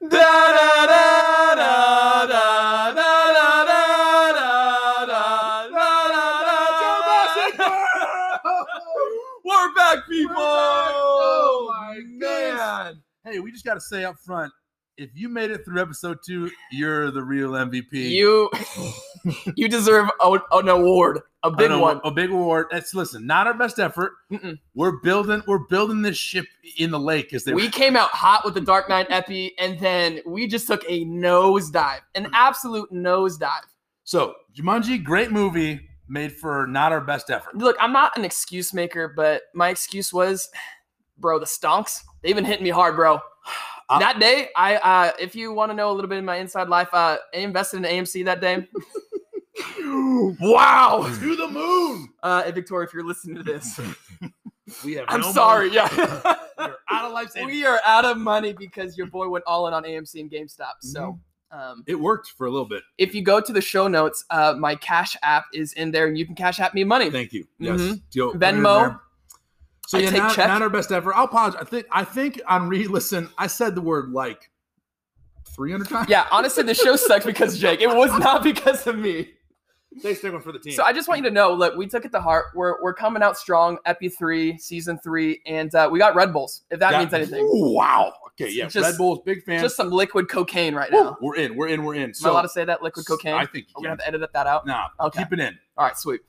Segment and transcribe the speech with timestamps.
[0.00, 1.08] We're da da!
[9.44, 9.98] We're back.
[10.10, 13.02] Oh my man.
[13.24, 14.52] Hey, we just got to say up front
[14.98, 17.92] if you made it through episode two, you're the real MVP.
[17.92, 18.50] You
[19.56, 22.00] you deserve a, an award, a big know, one.
[22.04, 22.66] A big award.
[22.70, 24.12] That's listen, not our best effort.
[24.30, 24.58] Mm-mm.
[24.74, 26.46] We're building we're building this ship
[26.78, 29.78] in the lake as they We came out hot with the Dark Knight Epi, and
[29.78, 33.64] then we just took a nosedive, an absolute nosedive.
[34.04, 37.56] So Jumanji, great movie, made for not our best effort.
[37.56, 40.48] Look, I'm not an excuse maker, but my excuse was,
[41.18, 42.02] bro, the stonks.
[42.22, 43.20] They've been hitting me hard, bro.
[43.90, 46.36] I- that day, I uh, if you want to know a little bit of my
[46.36, 48.66] inside life, uh, I invested in AMC that day.
[50.40, 51.08] wow.
[51.20, 52.08] To the moon.
[52.22, 53.78] Uh, and Victoria, if you're listening to this,
[54.84, 55.68] We have I'm no sorry.
[55.70, 55.76] money.
[55.96, 56.34] Yeah.
[56.58, 57.52] We're out of life savings.
[57.52, 60.74] we are out of money because your boy went all in on AMC and GameStop.
[60.80, 61.18] So,
[61.54, 61.58] Mm-hmm.
[61.58, 62.82] um, It worked for a little bit.
[62.98, 66.18] if you go to the show notes, uh, my Cash App is in there, and
[66.18, 67.10] you can Cash App me money.
[67.10, 67.46] Thank you.
[67.58, 67.80] Yes.
[67.80, 68.02] Mhm.
[68.14, 69.00] Go- put it in Venmo.
[69.86, 70.48] So I yeah, take not, check.
[70.48, 71.14] not our best effort.
[71.14, 71.62] I'll apologize.
[71.62, 74.50] I think I think on re-listen, I said the word like
[75.56, 76.10] 300 times.
[76.10, 77.80] Yeah, honestly, the show sucks because Jake.
[77.80, 79.30] It was not because of me.
[80.02, 80.72] They stick one for the team.
[80.74, 82.46] So I just want you to know, look, we took it to heart.
[82.54, 83.78] We're we're coming out strong.
[83.86, 86.62] Epi three, season three, and uh, we got Red Bulls.
[86.70, 88.12] If that, means anything, Ooh, wow.
[88.40, 88.66] Okay, yeah.
[88.68, 89.60] Just- Red Bulls, big fan.
[89.60, 91.16] just some liquid cocaine right now.
[91.20, 91.56] we're in.
[91.56, 91.84] We're in.
[91.84, 92.02] We're in.
[92.10, 93.34] Am I allowed to say that liquid cocaine?
[93.34, 94.66] I think We're gonna have to edit that out.
[94.66, 95.22] Nah, Okay.
[95.24, 95.58] keep it in.
[95.76, 96.20] All right, sweet.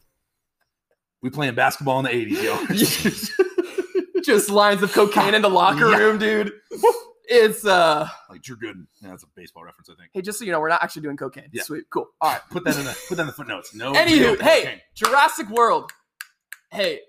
[1.21, 4.21] We playing basketball in the 80s, yo.
[4.23, 5.97] Just lines of cocaine in the locker Yeah.
[5.97, 6.53] room, dude.
[7.30, 8.09] It's uh.
[8.30, 8.88] like Drew Gooden.
[9.02, 10.09] Yeah, that's a baseball reference, I think.
[10.13, 11.49] Hey, just so you know, we're not actually doing cocaine.
[11.52, 11.63] Yeah.
[11.63, 12.08] Sweet, cool.
[12.19, 12.41] All right.
[12.49, 13.75] Put that in the put that in the footnotes.
[13.75, 13.94] No.
[13.94, 14.81] Anywho, hey, cocaine.
[14.95, 15.91] Jurassic World.
[16.71, 17.02] Hey,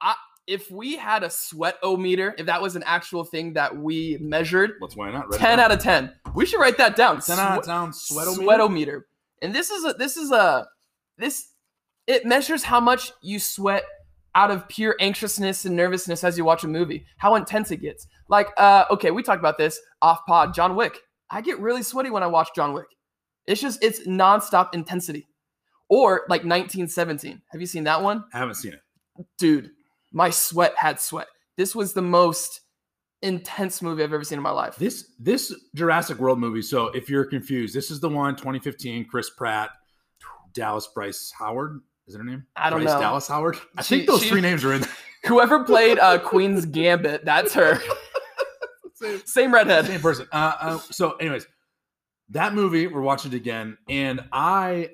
[0.00, 0.16] I,
[0.48, 4.96] if we had a sweat-o-meter, if that was an actual thing that we measured, Let's
[4.96, 5.30] why not?
[5.30, 6.12] Write 10 out of 10.
[6.34, 7.20] We should write that down.
[7.20, 8.46] 10 out of Swe- 10 sweatometer.
[8.46, 9.00] Sweatometer.
[9.42, 10.66] And this is a this is a
[11.18, 11.52] this
[12.08, 13.84] it measures how much you sweat
[14.38, 17.04] out of pure anxiousness and nervousness as you watch a movie.
[17.16, 18.06] How intense it gets.
[18.28, 20.96] Like uh okay, we talked about this off pod John Wick.
[21.28, 22.86] I get really sweaty when I watch John Wick.
[23.48, 25.26] It's just it's nonstop intensity.
[25.90, 27.42] Or like 1917.
[27.50, 28.24] Have you seen that one?
[28.32, 28.80] I haven't seen it.
[29.38, 29.70] Dude,
[30.12, 31.26] my sweat had sweat.
[31.56, 32.60] This was the most
[33.22, 34.76] intense movie I've ever seen in my life.
[34.76, 36.62] This this Jurassic World movie.
[36.62, 39.06] So if you're confused, this is the one 2015.
[39.06, 39.70] Chris Pratt,
[40.54, 41.80] Dallas Bryce Howard.
[42.08, 42.44] Is it her name?
[42.56, 43.00] I don't Bryce know.
[43.00, 43.58] Dallas Howard.
[43.76, 44.80] I She- think those she- three names are in.
[44.80, 44.90] there.
[45.26, 47.78] Whoever played uh, Queen's Gambit, that's her.
[49.26, 49.86] Same redhead.
[49.86, 50.26] Same person.
[50.32, 51.46] Uh, uh, so, anyways,
[52.30, 54.90] that movie we're watching it again, and I,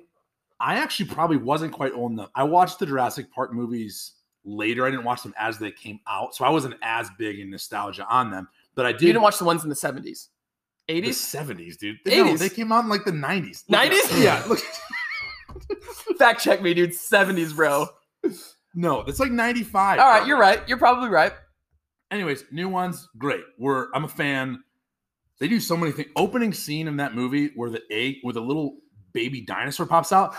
[0.60, 2.30] I actually probably wasn't quite old enough.
[2.34, 4.12] I watched the Jurassic Park movies
[4.44, 4.86] later.
[4.86, 8.06] I didn't watch them as they came out, so I wasn't as big in nostalgia
[8.08, 8.48] on them.
[8.75, 9.02] But I did.
[9.02, 10.28] You didn't watch the ones in the 70s.
[10.88, 11.14] the 80s?
[11.14, 11.96] seventies, dude.
[12.04, 12.38] They, no, 80s.
[12.41, 13.64] they came out in like the nineties.
[13.69, 14.10] Look it up.
[14.10, 14.22] 90s?
[14.22, 14.44] Yeah.
[14.48, 14.58] Look.
[16.19, 16.91] Fact check me, dude.
[16.91, 17.86] 70s, bro.
[18.75, 19.98] no, it's like ninety five.
[19.98, 20.60] All right, you're right.
[20.69, 21.32] You're probably right.
[22.10, 23.42] Anyways, new ones, great.
[23.58, 24.62] We're I'm a fan.
[25.41, 26.08] They do so many things.
[26.16, 28.76] Opening scene in that movie where the egg, where the little
[29.12, 30.34] baby dinosaur pops out.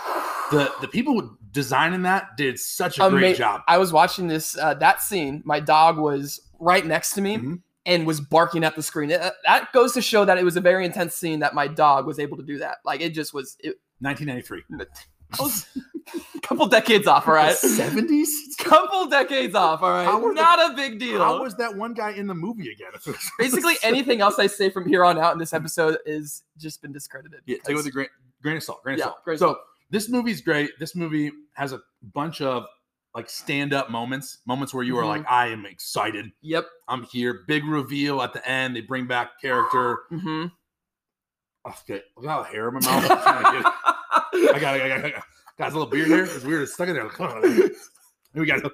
[0.50, 3.62] The the people designing that did such a Ama- great job.
[3.68, 5.42] I was watching this, uh, that scene.
[5.44, 7.60] My dog was right next to me Mhm.
[7.86, 9.08] and was barking at the screen.
[9.08, 12.06] That, that goes to show that it was a very intense scene that my dog
[12.06, 12.76] was able to do that.
[12.84, 14.62] Like, it just was, it, 1993.
[15.38, 15.66] I was
[16.36, 17.54] a couple decades off, all right?
[17.56, 18.26] 70s?
[18.58, 20.34] couple decades off, all How right?
[20.34, 21.18] the- Not a big deal.
[21.20, 22.92] How was that one guy in the movie again?
[23.38, 26.92] Basically, anything else I say from here on out in this episode is just been
[26.92, 27.40] discredited.
[27.46, 28.08] Yeah, take it with a grain,
[28.42, 28.82] grain of salt.
[28.82, 29.24] Grain of Yeah, salt.
[29.24, 29.58] grain so salt.
[29.90, 30.70] this movie's great.
[30.78, 31.80] This movie has a
[32.14, 32.64] bunch of
[33.14, 35.08] like stand-up moments, moments where you are Mhm.
[35.08, 36.26] like, I am excited.
[36.42, 36.66] Yep.
[36.86, 37.44] I'm here.
[37.48, 38.76] Big reveal at the end.
[38.76, 40.00] They bring back character.
[40.10, 40.46] hmm
[41.64, 42.02] Oh, okay.
[42.18, 43.72] I got hair in my mouth.
[44.46, 44.56] To get it.
[44.56, 45.24] I got, I got, I got,
[45.58, 46.24] got a little beard here.
[46.24, 46.62] It's weird.
[46.62, 47.10] It's stuck in there.
[48.34, 48.72] we got it.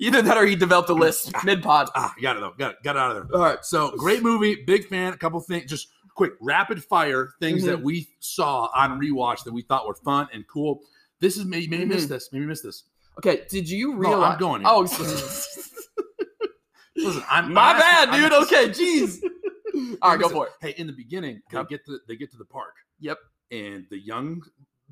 [0.00, 1.88] Either that or he developed a list mid pod.
[1.94, 2.52] Ah, got it though.
[2.58, 2.76] Got it.
[2.82, 3.36] Got it out of there.
[3.38, 3.64] All right.
[3.64, 4.64] So great movie.
[4.66, 5.12] Big fan.
[5.12, 5.70] A couple things.
[5.70, 7.66] Just quick, rapid fire things Mhm.
[7.66, 10.80] that we saw on rewatch that we thought were fun and cool.
[11.20, 12.08] This is maybe maybe miss Mhm.
[12.08, 12.28] this.
[12.32, 12.84] Maybe miss this.
[13.18, 13.44] Okay.
[13.48, 14.32] Did you No, realize?
[14.34, 14.60] I'm going.
[14.62, 14.66] in.
[14.66, 14.80] Oh,
[16.94, 18.32] Listen, I'm my bad, dude.
[18.32, 19.18] I'm- Okay, jeez.
[20.02, 20.52] All right, go for it.
[20.60, 22.74] Hey, in the beginning, they get to they get to the park.
[23.00, 23.18] Yep.
[23.52, 24.42] And the young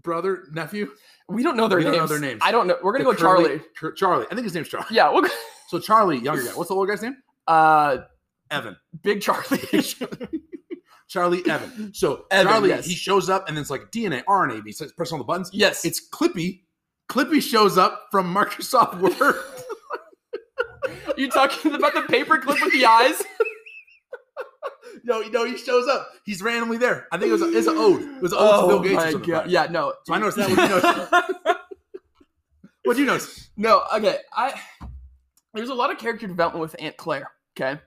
[0.03, 0.91] brother nephew.
[1.29, 2.03] We don't know their We don't names.
[2.03, 2.41] know their names.
[2.45, 2.77] I don't know.
[2.83, 3.61] We're gonna the go Charlie.
[3.77, 4.27] curly- Charlie.
[4.31, 4.87] I think his name's Charlie.
[4.91, 5.11] Yeah.
[5.11, 5.29] We'll go,
[5.69, 6.51] So Charlie, younger guy.
[6.51, 7.17] What's the older guy's name?
[7.49, 7.99] uh,
[8.51, 8.77] Evan.
[9.03, 9.61] Big Charlie.
[11.09, 11.93] Charlie Evan.
[11.95, 12.87] So Evan, Charlie, yes.
[12.87, 14.63] he shows up and then it's like DNA, RNA.
[14.65, 15.51] He says press on the buttons.
[15.53, 15.85] yes.
[15.85, 16.63] It's Clippy.
[17.09, 19.35] Clippy shows up from Microsoft Word.
[21.17, 23.21] you talking about the paperclip with the eyes?
[25.05, 26.09] No, no, he shows up.
[26.25, 27.07] He's randomly there.
[27.13, 28.03] I think it was a, it's an ode.
[28.03, 29.05] It was an ode to Bill oh Gates.
[29.05, 29.35] or something.
[29.35, 29.95] Oh Yeah, no.
[30.05, 30.51] So I noticed that.
[30.51, 31.57] What you notice?
[32.83, 33.51] What you notice?
[33.57, 34.19] no, okay.
[34.33, 34.59] I
[35.55, 37.31] there's a lot of character development with Aunt Claire.
[37.57, 37.81] Okay,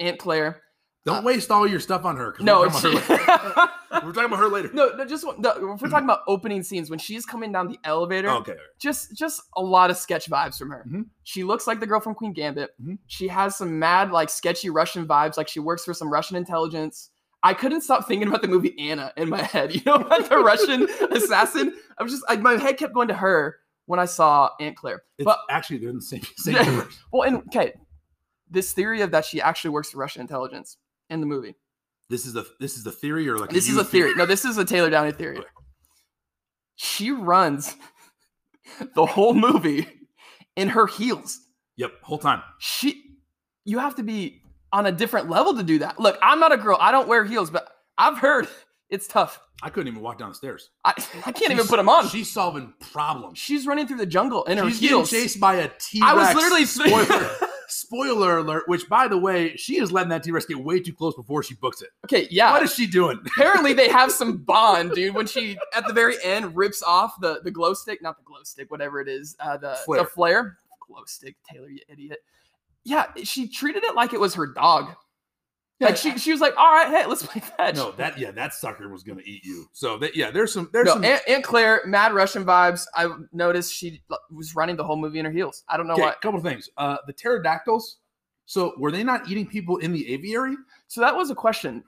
[0.00, 0.62] Aunt Claire.
[1.06, 2.34] Don't waste all your stuff on her.
[2.40, 3.70] No, we're talking, she- about her later.
[4.06, 4.70] we're talking about her later.
[4.74, 5.04] no, no.
[5.06, 8.28] Just if we're talking about opening scenes when she's coming down the elevator.
[8.30, 8.56] Okay.
[8.78, 10.84] just just a lot of sketch vibes from her.
[10.90, 11.06] Mhm.
[11.24, 12.70] She looks like the girl from Queen Gambit.
[12.82, 12.98] Mhm.
[13.06, 17.10] She has some mad like sketchy Russian vibes, like she works for some Russian intelligence.
[17.42, 19.72] I couldn't stop thinking about the movie Anna in my head.
[19.74, 21.72] You know, about the Russian assassin.
[21.98, 23.56] I was just I, my head kept going to her
[23.86, 25.04] when I saw Aunt Claire.
[25.18, 26.98] It's But actually they're in the same same universe.
[27.12, 27.74] well, and okay,
[28.50, 30.76] this theory of that she actually works for Russian intelligence
[31.10, 31.54] in the movie.
[32.08, 34.14] This is the this is the theory or like This is a theory.
[34.14, 35.40] No, this is a Taylor Downey theory.
[36.76, 37.74] She runs
[38.94, 39.88] the whole movie
[40.54, 41.40] in her heels.
[41.76, 41.92] Yep.
[42.02, 42.42] Whole time.
[42.58, 43.02] she
[43.64, 44.42] you have to be
[44.72, 45.98] on a different level to do that.
[45.98, 46.78] Look, I'm not a girl.
[46.80, 47.68] I don't wear heels, but
[47.98, 48.46] I've heard
[48.88, 49.40] it's tough.
[49.62, 50.70] I couldn't even walk down the stairs.
[50.84, 50.92] I,
[51.24, 52.08] I can't even put them on.
[52.08, 53.38] She's solving problems.
[53.38, 54.78] She's running through the jungle in her heels.
[54.78, 56.02] She's getting chased by a T-Rex.
[56.02, 57.30] I was literally spoiler.
[57.68, 58.64] spoiler alert.
[58.68, 61.42] Which, by the way, she is letting that T Rex get way too close before
[61.42, 61.90] she books it.
[62.04, 62.52] okay, yeah.
[62.52, 63.20] What is she doing?
[63.36, 65.14] Apparently they have some bond, dude.
[65.14, 68.42] When she at the very end rips off the the glow stick, not the glow
[68.42, 70.02] stick, whatever it is, uh, the Flare.
[70.02, 71.36] the flare, glow stick.
[71.50, 72.18] Taylor, you idiot.
[72.84, 74.94] Yeah, she treated it like it was her dog.
[75.78, 77.74] Like she she was like, all right, hey, let's play fetch.
[77.76, 79.66] No, that yeah, that sucker was gonna eat you.
[79.72, 81.04] So that, yeah, there's some there's No, some.
[81.04, 82.86] Aunt, Aunt Claire, mad Russian vibes.
[82.94, 85.64] I noticed she was running the whole movie in her heels.
[85.68, 86.20] I don't know okay, what.
[86.22, 86.70] couple of things.
[86.78, 87.98] Uh, the pterodactyls.
[88.46, 90.56] So were they not eating people in the aviary?
[90.88, 91.84] So that was a question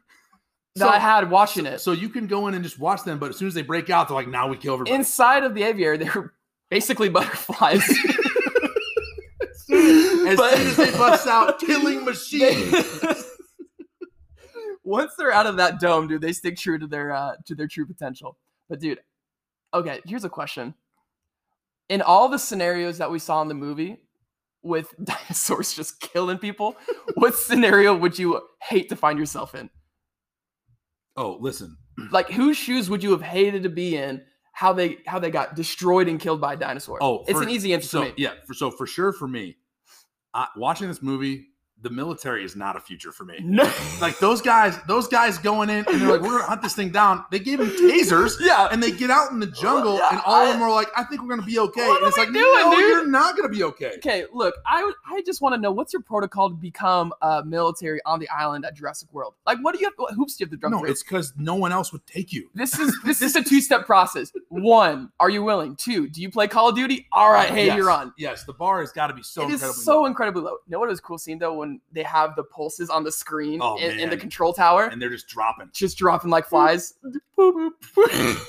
[0.74, 1.80] that So- I had watching it.
[1.80, 3.88] So you can go in and just watch them, but as soon as they break
[3.88, 4.96] out, they're like, now we kill everybody.
[4.96, 6.34] Inside of the aviary, they were
[6.68, 7.88] basically butterflies.
[7.88, 10.36] as But- soon
[10.66, 12.70] as they bust out, killing machine.
[14.88, 17.68] Once they're out of that dome, dude, they stick true to their uh, to their
[17.68, 18.38] true potential.
[18.70, 19.00] But dude,
[19.74, 20.74] okay, here's a question.
[21.90, 23.98] In all the scenarios that we saw in the movie
[24.62, 26.74] with dinosaurs just killing people,
[27.16, 29.68] what scenario would you hate to find yourself in?
[31.16, 31.76] Oh, listen.
[32.10, 35.54] like whose shoes would you have hated to be in how they how they got
[35.54, 38.32] destroyed and killed by a dinosaur Oh, it's an easy answer So for me yeah,
[38.46, 39.58] for so for sure for me,
[40.32, 41.48] uh, watching this movie,
[41.82, 43.36] the military is not a future for me.
[43.42, 43.70] no
[44.00, 46.90] Like those guys, those guys going in and they're like, we're gonna hunt this thing
[46.90, 47.24] down.
[47.30, 48.34] They gave him tasers.
[48.40, 50.88] yeah And they get out in the jungle, Yeah, and all of them are like,
[50.96, 53.36] "I think we're gonna be okay." What and it's like, doing, "No, dude?" you're not
[53.36, 56.56] gonna be okay." okay look i i just want to know what's your protocol to
[56.56, 60.12] become uh, military on the island at jurassic world like what do you have what
[60.14, 62.32] hoops do you have to jump No, through it's because no one else would take
[62.32, 62.50] you.
[62.54, 66.48] this is this is a two-step process one are you willing two do you play
[66.48, 69.14] call of duty all right hey Yes, you're on Yes, the bar has got to
[69.14, 70.06] be so it is incredibly so low.
[70.06, 70.50] incredibly low.
[70.52, 73.60] You know what was cool scene though when they have the pulses on the screen
[73.62, 75.70] Oh, in, in the control tower, and they're just dropping.
[75.72, 76.94] just dropping like flies.
[77.36, 78.46] Boop, boop.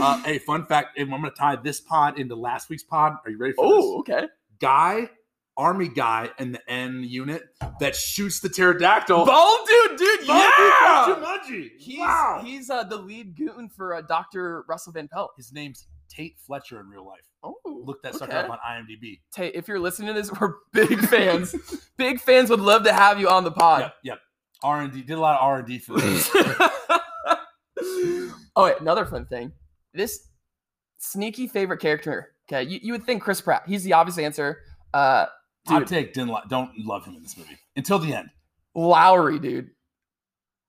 [0.00, 3.14] Uh, hey, fun fact: I'm gonna tie this pod into last week's pod.
[3.24, 4.14] Are you ready for oh, this?
[4.16, 4.28] okay.
[4.60, 5.10] Guy,
[5.56, 7.42] army guy in the N unit
[7.80, 9.26] that shoots the pterodactyl.
[9.26, 11.06] Bald dude, dude, Bobby yeah.
[11.08, 11.70] Jumanji.
[11.78, 12.40] He's wow.
[12.44, 15.32] he's uh, the lead goon for uh, Doctor Russell Van Pelt.
[15.36, 17.22] His name's Tait Fletcher in real life.
[17.42, 18.46] Oh, Look that sucker okay.
[18.46, 19.20] up on IMDb.
[19.34, 21.54] Tait, if you're listening to this, we're big fans.
[21.96, 23.80] big fans would love to have you on the pod.
[23.80, 24.18] Yep, yep.
[24.62, 26.30] R and D did a lot of R and D for this.
[28.54, 29.52] oh wait, another fun thing.
[29.92, 30.28] This
[30.98, 32.34] sneaky favorite character.
[32.48, 33.62] Okay, you, you would think Chris Pratt.
[33.66, 34.60] He's the obvious answer.
[34.94, 35.26] Uh,
[35.66, 38.28] Hot take: didn't li- don't love him in this movie until the end.
[38.74, 39.70] Lowry, dude.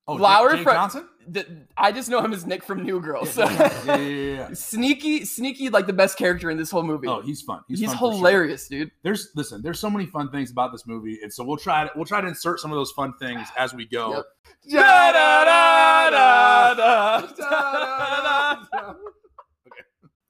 [0.07, 1.10] Oh, Lowry Jake from- Johnson.
[1.25, 3.22] The- I just know him as Nick from New Girl.
[3.24, 7.07] Yeah, So yeah, yeah, yeah, sneaky, sneaky, like the best character in this whole movie.
[7.07, 7.62] Oh, he's fun.
[7.69, 8.17] He's, He's, fun for sure.
[8.17, 8.91] hilarious, dude.
[9.03, 9.62] There's listen.
[9.62, 12.19] There's so many fun things about this movie, and so we'll try to we'll try
[12.19, 14.24] to insert some of those fun things as we go.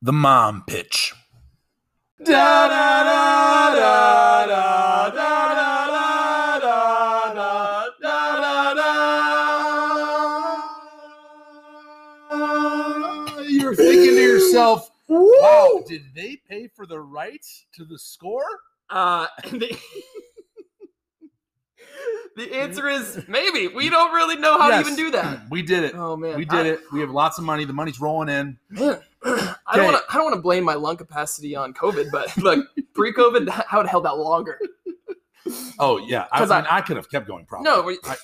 [0.01, 1.13] The mom pitch.
[14.53, 18.45] Thinking to "Wow, did they pay for the rights to the score?"
[18.89, 19.77] Uh, the,
[22.35, 23.67] the answer is maybe.
[23.67, 24.83] We don't really know how Yes.
[24.85, 25.49] to even do that.
[25.49, 25.95] We did it.
[25.95, 26.79] Oh man, We did I, it.
[26.91, 27.65] We have lots of money.
[27.65, 28.57] The money's rolling in.
[28.69, 30.03] Man, I don't want to.
[30.09, 33.83] I don't want to blame my lung capacity on COVID, but look, pre-COVID, I would
[33.85, 34.59] have held that longer.
[35.77, 37.45] Oh yeah, I, 'Cause I, mean, I- I could have kept going.
[37.45, 37.69] Probably.
[37.69, 38.15] No, we, I-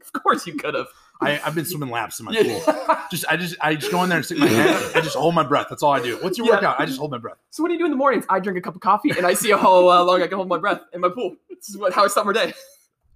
[0.00, 0.88] of course you could have.
[1.20, 2.62] I, I've been swimming laps in my pool.
[3.10, 4.92] Just I just I just go in there and stick my head.
[4.94, 5.66] I just hold my breath.
[5.68, 6.16] That's all I do.
[6.22, 6.54] What's your Yeah.
[6.54, 6.80] workout?
[6.80, 7.38] I just hold my breath.
[7.50, 8.24] So what do you do in the mornings?
[8.28, 10.48] I drink a cup of coffee and I see how uh, long I can hold
[10.48, 11.36] my breath in my pool.
[11.50, 12.52] This is what, how I start my day.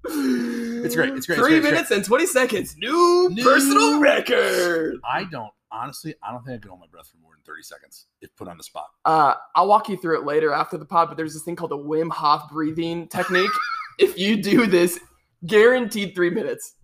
[0.04, 2.76] It's great, it's great, it's Three great, it's minutes and 20 seconds.
[2.76, 5.00] New, New- personal record.
[5.08, 6.14] I don't honestly.
[6.22, 8.48] I don't think I can hold my breath for more than thirty seconds if put
[8.48, 8.88] on the spot.
[9.04, 11.70] Uh, I'll walk you through it later after the pod, but there's this thing called
[11.70, 13.50] the Wim Hof breathing technique.
[13.98, 14.98] if you do this,
[15.46, 16.74] guaranteed three minutes.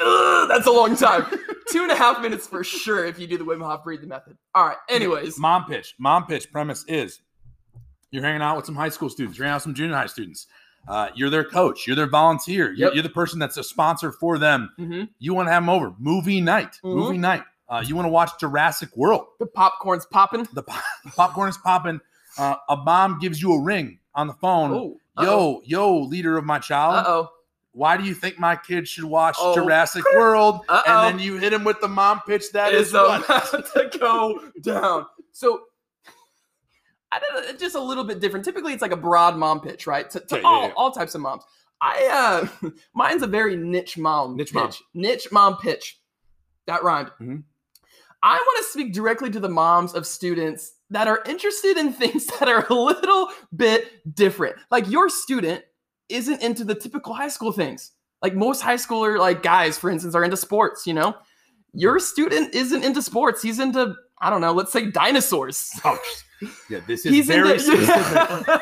[0.00, 1.26] Ugh, that's a long time.
[1.70, 4.36] Two and a half minutes for sure if you do the Wim Hof breathing method.
[4.54, 4.76] All right.
[4.88, 5.94] Anyways, Mom pitch.
[5.98, 7.20] Mom pitch premise is
[8.10, 10.06] you're hanging out with some high school students, you're hanging out with some junior high
[10.06, 10.46] students.
[10.86, 12.94] Uh, you're their coach, you're their volunteer, you're, Yep.
[12.94, 14.70] you're the person that's a sponsor for them.
[14.78, 15.08] mhm.
[15.18, 15.92] You want to have them over.
[15.98, 16.78] Movie night.
[16.82, 16.94] Mhm.
[16.94, 17.42] Movie night.
[17.68, 19.26] Uh, you want to watch Jurassic World.
[19.38, 20.48] the popcorn's popping.
[20.54, 20.82] The pop-
[21.16, 22.00] popcorn is popping.
[22.38, 24.72] Uh, a mom gives you a ring on the phone.
[24.72, 26.94] Oh, Yo, yo, leader of my child.
[26.94, 27.30] Uh oh.
[27.78, 29.54] Why do you think my kids should watch Oh.
[29.54, 30.62] Jurassic World?
[30.68, 30.82] Uh-oh.
[31.06, 32.50] And then you hit him with the mom pitch.
[32.52, 33.24] That is, what?
[33.24, 35.06] about to go down.
[35.32, 35.60] So
[37.12, 38.44] I don't know, just a little bit different.
[38.44, 40.10] Typically, it's like a broad mom pitch, right?
[40.10, 40.72] To, to Yeah, yeah, all, yeah.
[40.76, 41.44] all types of moms.
[41.80, 44.54] I uh mine's a very niche mom Niche pitch.
[44.54, 44.72] mom.
[44.94, 46.00] Niche mom pitch.
[46.66, 47.12] That rhymed.
[47.20, 47.44] Mhm.
[48.22, 52.26] I want to speak directly to the moms of students that are interested in things
[52.26, 54.56] that are a little bit different.
[54.72, 55.62] Like your student
[56.08, 57.92] isn't into the typical high school things.
[58.22, 61.14] Like most high schooler like guys, for instance, are into sports, you know?
[61.72, 63.42] Your student isn't into sports.
[63.42, 65.70] He's into, I don't know, let's say dinosaurs.
[65.84, 65.98] Oh,
[66.70, 68.60] yeah, this is He's very into specific.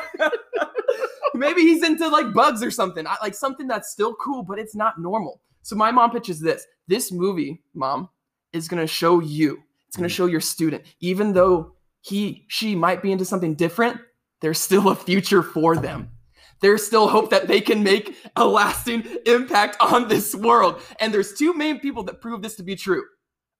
[1.35, 3.05] Maybe he's into like bugs or something.
[3.05, 5.41] I, like something that's still cool, but it's not normal.
[5.61, 6.65] So my mom pitches this.
[6.87, 8.09] This movie, mom,
[8.53, 9.61] is gonna show you.
[9.87, 10.11] It's gonna Mhm.
[10.15, 13.99] show your student, even though he, she might be into something different,
[14.41, 16.09] there's still a future for them.
[16.61, 20.81] There's still hope that they can make a lasting impact on this world.
[20.99, 23.03] And there's two main people that prove this to be true.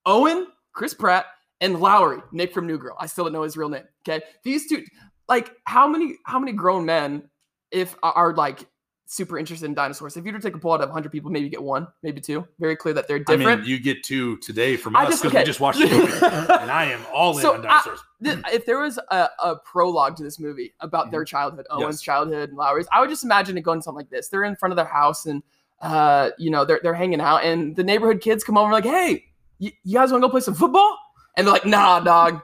[0.05, 1.25] Owen, Chris Pratt,
[1.61, 2.95] and Lowry, Nick from New Girl.
[2.99, 3.83] I still don't know his real name.
[4.07, 4.23] Okay.
[4.43, 4.83] These two,
[5.27, 7.29] like, how many, how many grown men,
[7.71, 8.67] if are like
[9.09, 11.31] super interested in dinosaurs, if you were to take a poll out of 100 people,
[11.31, 12.45] maybe get one, maybe two.
[12.59, 13.61] Very clear that they're I different.
[13.61, 15.39] mean, you get two today from I us because okay.
[15.39, 16.11] we just watched the movie,
[16.61, 17.99] and I am all in on dinosaurs.
[18.23, 21.91] Th- if there was a, a prologue to this movie about their childhood, Owen's Mm-hmm.
[21.91, 22.01] Yes.
[22.01, 24.27] childhood and Lowry's, I would just imagine it going something like this.
[24.27, 25.41] They're in front of their house and
[25.81, 29.25] uh, you know, they're they're hanging out and the neighborhood kids come over like, hey,
[29.59, 30.97] y- you guys want to go play some football?
[31.35, 32.41] And they're like, nah, dog.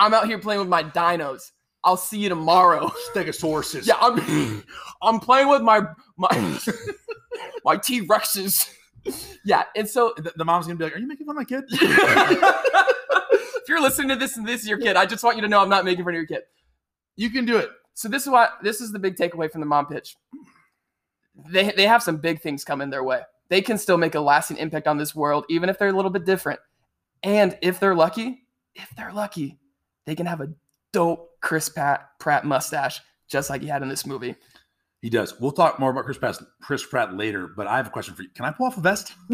[0.00, 1.52] I'm out here playing with my dinos.
[1.84, 2.88] I'll see you tomorrow.
[3.14, 3.86] Stegosauruses.
[3.86, 4.64] yeah, I'm
[5.02, 5.82] I'm playing with my
[6.16, 6.28] my
[7.64, 8.72] my T Rexes.
[9.44, 11.44] Yeah, and so The, the mom's gonna be like, "Are you making fun of my
[11.44, 15.42] kid?" if you're listening to this and this is your kid, I just want you
[15.42, 16.42] to know I'm not making fun of your kid.
[17.16, 17.70] you can do it.
[17.94, 20.16] So this is what this is the big takeaway from the mom pitch.
[21.48, 23.22] They they have some big things coming their way.
[23.48, 26.10] They can still make a lasting impact on this world, even if they're a little
[26.10, 26.60] bit different.
[27.22, 29.58] And if they're lucky, if they're lucky,
[30.06, 30.52] they can have a
[30.92, 34.34] dope Chris Pratt, Pratt mustache, just like he had in this movie.
[35.02, 35.38] He does.
[35.40, 38.22] We'll talk more about Chris Pratt, Chris Pratt later, but I have a question for
[38.22, 38.28] you.
[38.34, 39.12] Can I pull off a vest?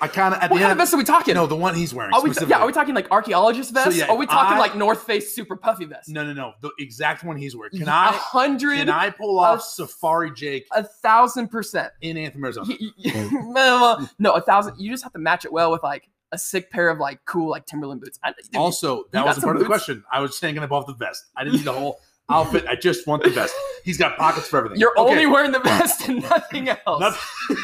[0.00, 0.78] I kind of at what the kind of end.
[0.78, 1.34] vest are we talking?
[1.34, 2.12] no, the one he's wearing.
[2.12, 3.96] are we, yeah, are we talking like archaeologist vest?
[3.96, 6.08] yeah, are we talking I- like North Face super puffy vest?
[6.08, 6.54] no, no, no.
[6.60, 7.70] The exact one he's wearing.
[7.78, 8.10] Can A I?
[8.12, 11.92] hundred, Can I pull off a- Safari Jake a thousand percent.
[12.00, 12.66] in Anthem, Arizona?
[12.80, 14.74] Y- y- well, no, a thousand.
[14.80, 17.50] You just have to match it well with like a sick pair of like cool
[17.50, 18.18] like Timberland boots.
[18.24, 20.02] I, dude, Also, that wasn't part of the question.
[20.10, 21.26] I was I off the vest?
[21.36, 22.64] I didn't need the whole outfit.
[22.66, 23.54] I just want the vest.
[23.84, 24.78] He's got pockets for everything.
[24.80, 25.10] you're Okay.
[25.10, 27.16] only wearing the vest and nothing else.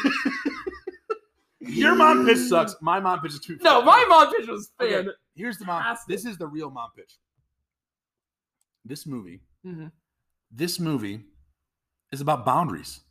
[1.61, 2.75] Your mom pitch sucks.
[2.81, 3.57] My mom pitch is too.
[3.61, 5.07] no, my mom pitch was Okay.
[5.35, 5.97] Here's the mom.
[6.07, 7.17] This is the real mom pitch.
[8.85, 9.91] This movie, Mhm.
[10.51, 11.25] this movie
[12.11, 13.01] is about boundaries.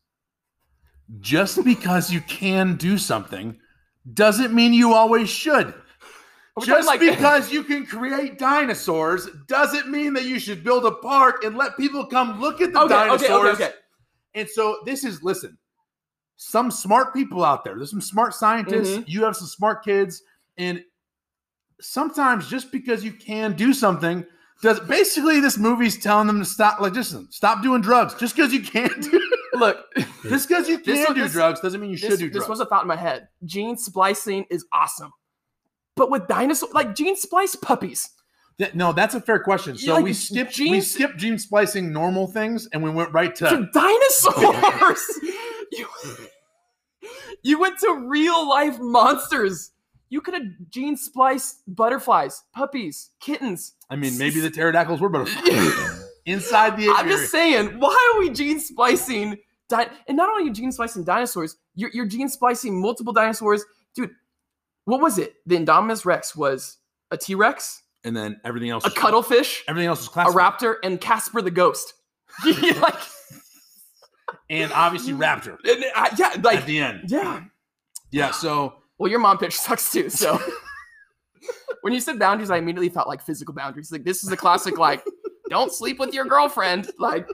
[1.20, 3.58] Just because you can do something
[4.14, 5.74] doesn't mean you always should.
[6.64, 11.44] Just like because you can create dinosaurs doesn't mean that you should build a park
[11.44, 13.54] and let people come look at the okay, okay, dinosaurs.
[13.54, 13.74] okay, okay.
[14.34, 15.56] And so this is listen,
[16.36, 17.76] some smart people out there.
[17.76, 18.90] There's some smart scientists.
[18.90, 19.02] Mm-hmm.
[19.06, 20.22] You have some smart kids,
[20.56, 20.82] and
[21.80, 24.24] sometimes just because you can do something
[24.62, 26.80] does basically this movie's telling them to stop.
[26.80, 28.14] Like, just stop doing drugs.
[28.14, 29.78] Just because you can't do, Look,
[30.24, 32.38] just because you can was- do this- drugs doesn't mean you should this, do this
[32.38, 32.48] drugs.
[32.48, 33.28] was a thought in my head.
[33.44, 35.12] Gene splicing is awesome,
[35.96, 38.10] but with dinosaur like gene splice puppies.
[38.58, 39.78] Th- no, that's a fair question.
[39.78, 43.48] So Like, we skipped we skipped gene splicing normal things, and we went right to
[43.48, 45.00] to dinosaurs.
[45.72, 45.86] you,
[47.42, 49.70] you went to real life monsters.
[50.10, 53.74] You could have gene spliced butterflies, puppies, kittens.
[53.90, 56.88] I mean, maybe the pterodactyls were butterflies inside the.
[56.94, 59.36] I'm just saying, why are we gene splicing?
[59.68, 63.64] Di- and not only are you gene splicing dinosaurs, you're, you're gene splicing multiple dinosaurs.
[63.94, 64.10] Dude,
[64.86, 65.34] what was it?
[65.44, 66.78] The Indominus Rex was
[67.10, 70.98] a T Rex, and then everything else, a cuttlefish, everything else is a raptor, and
[70.98, 71.92] Casper the Ghost.
[72.46, 72.94] like,
[74.50, 77.02] and obviously Raptor And, uh, yeah, like at the end.
[77.08, 77.44] yeah.
[78.10, 80.10] Yeah, so Well, your mom pitch sucks too.
[80.10, 80.40] So
[81.82, 83.92] when you said boundaries, I immediately thought like physical boundaries.
[83.92, 85.04] Like this is a classic, like
[85.48, 87.26] don't sleep with your girlfriend, like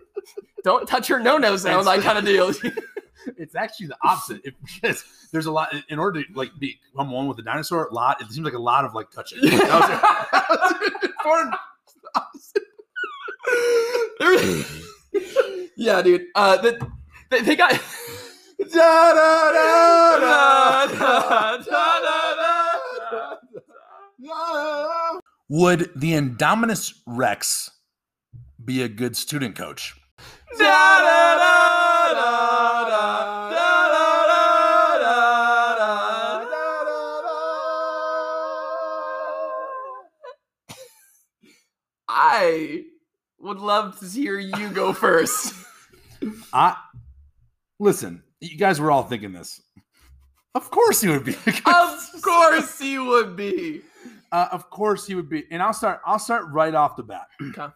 [0.63, 2.53] don't touch her no no zone, like kind of deal.
[3.39, 4.41] it's actually the opposite.
[4.45, 7.87] If, because there's a lot in order to like become one with the dinosaur.
[7.87, 8.21] A lot.
[8.21, 9.41] It seems like a lot of like touching.
[9.43, 9.89] That was,
[10.31, 11.55] that was important.
[15.77, 16.27] yeah, dude.
[16.35, 16.91] Uh, the,
[17.31, 17.81] they, they got.
[25.49, 27.71] Would the Indominus Rex
[28.65, 29.95] be a good student coach?
[42.09, 42.85] I
[43.39, 45.55] would love to hear you go first.
[46.53, 46.77] I
[47.79, 48.23] listen.
[48.45, 49.61] You guys were all thinking this.
[50.55, 51.35] Of course he would be.
[51.67, 53.83] of course he would be.
[54.31, 55.45] Uh, of course he would be.
[55.51, 56.01] And I'll start.
[56.05, 57.27] I'll start right off the bat.
[57.51, 57.67] Okay.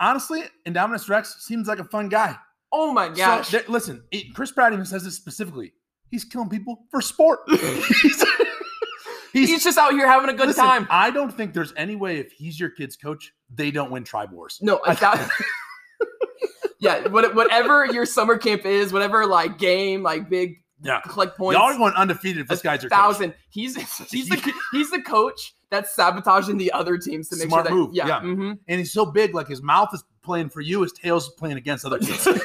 [0.00, 2.36] Honestly, Indominus Rex seems like a fun guy.
[2.72, 3.48] Oh my gosh.
[3.48, 5.72] So, listen, it, Chris Pratt even says this specifically.
[6.10, 7.40] He's killing people for sport.
[7.48, 8.24] he's,
[9.32, 10.86] He's just out here having a good listen, time.
[10.90, 14.32] I don't think there's any way if he's your kid's coach, they don't win tribe
[14.32, 14.58] wars.
[14.62, 15.28] No, thou-
[16.84, 21.00] yeah, what, whatever your summer camp is, whatever like game, like big Yeah.
[21.00, 21.58] collect points.
[21.58, 22.98] Y'all are going undefeated if this guy's your coach.
[22.98, 23.34] thousand.
[23.48, 23.74] He's
[24.10, 27.76] he's the he's the coach that's sabotaging the other teams to make Smart sure that
[27.76, 28.06] move, yeah.
[28.06, 28.20] yeah.
[28.20, 28.58] mhm.
[28.68, 31.84] And he's so big, like his mouth is playing for you, his tail's playing against
[31.84, 32.24] other kids.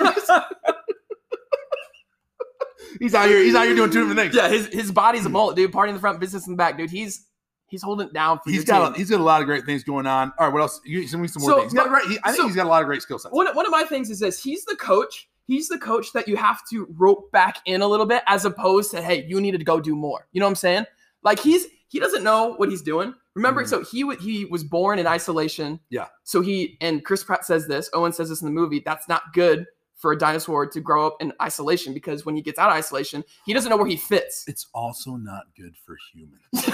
[2.99, 3.43] he's out here.
[3.43, 4.35] He's out here doing two different things.
[4.35, 5.71] yeah, his his body's a mullet, dude.
[5.71, 6.89] Party in the front, business in the back, dude.
[6.89, 7.25] He's
[7.69, 8.93] he's holding it down for He's got team.
[8.93, 10.31] a, he's got a lot of great things going on.
[10.37, 10.81] All right, what else?
[10.85, 11.71] You send me some more So, things.
[11.73, 13.33] He's got a he, I think so- he's got a lot of great skill sets.
[13.33, 16.35] one, one of my things is this he's the coach he's the coach that you
[16.37, 19.65] have to rope back in a little bit as opposed to hey you needed to
[19.65, 20.85] go do more you know what i'm saying
[21.23, 23.67] like he's he doesn't know what he's doing remember Mhm.
[23.67, 26.05] so he w- he was born in isolation Yeah.
[26.23, 29.23] so he and chris pratt says this owen says this in the movie that's not
[29.33, 32.75] good for a dinosaur to grow up in isolation because when he gets out of
[32.75, 36.69] isolation he doesn't know where he fits It's also not good for humans.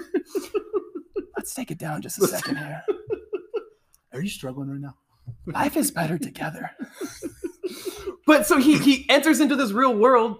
[1.46, 2.82] let's take it down just a second here
[4.12, 4.96] Are you struggling right now?
[5.46, 6.70] life is better together.
[8.26, 10.38] but so he he enters into this real world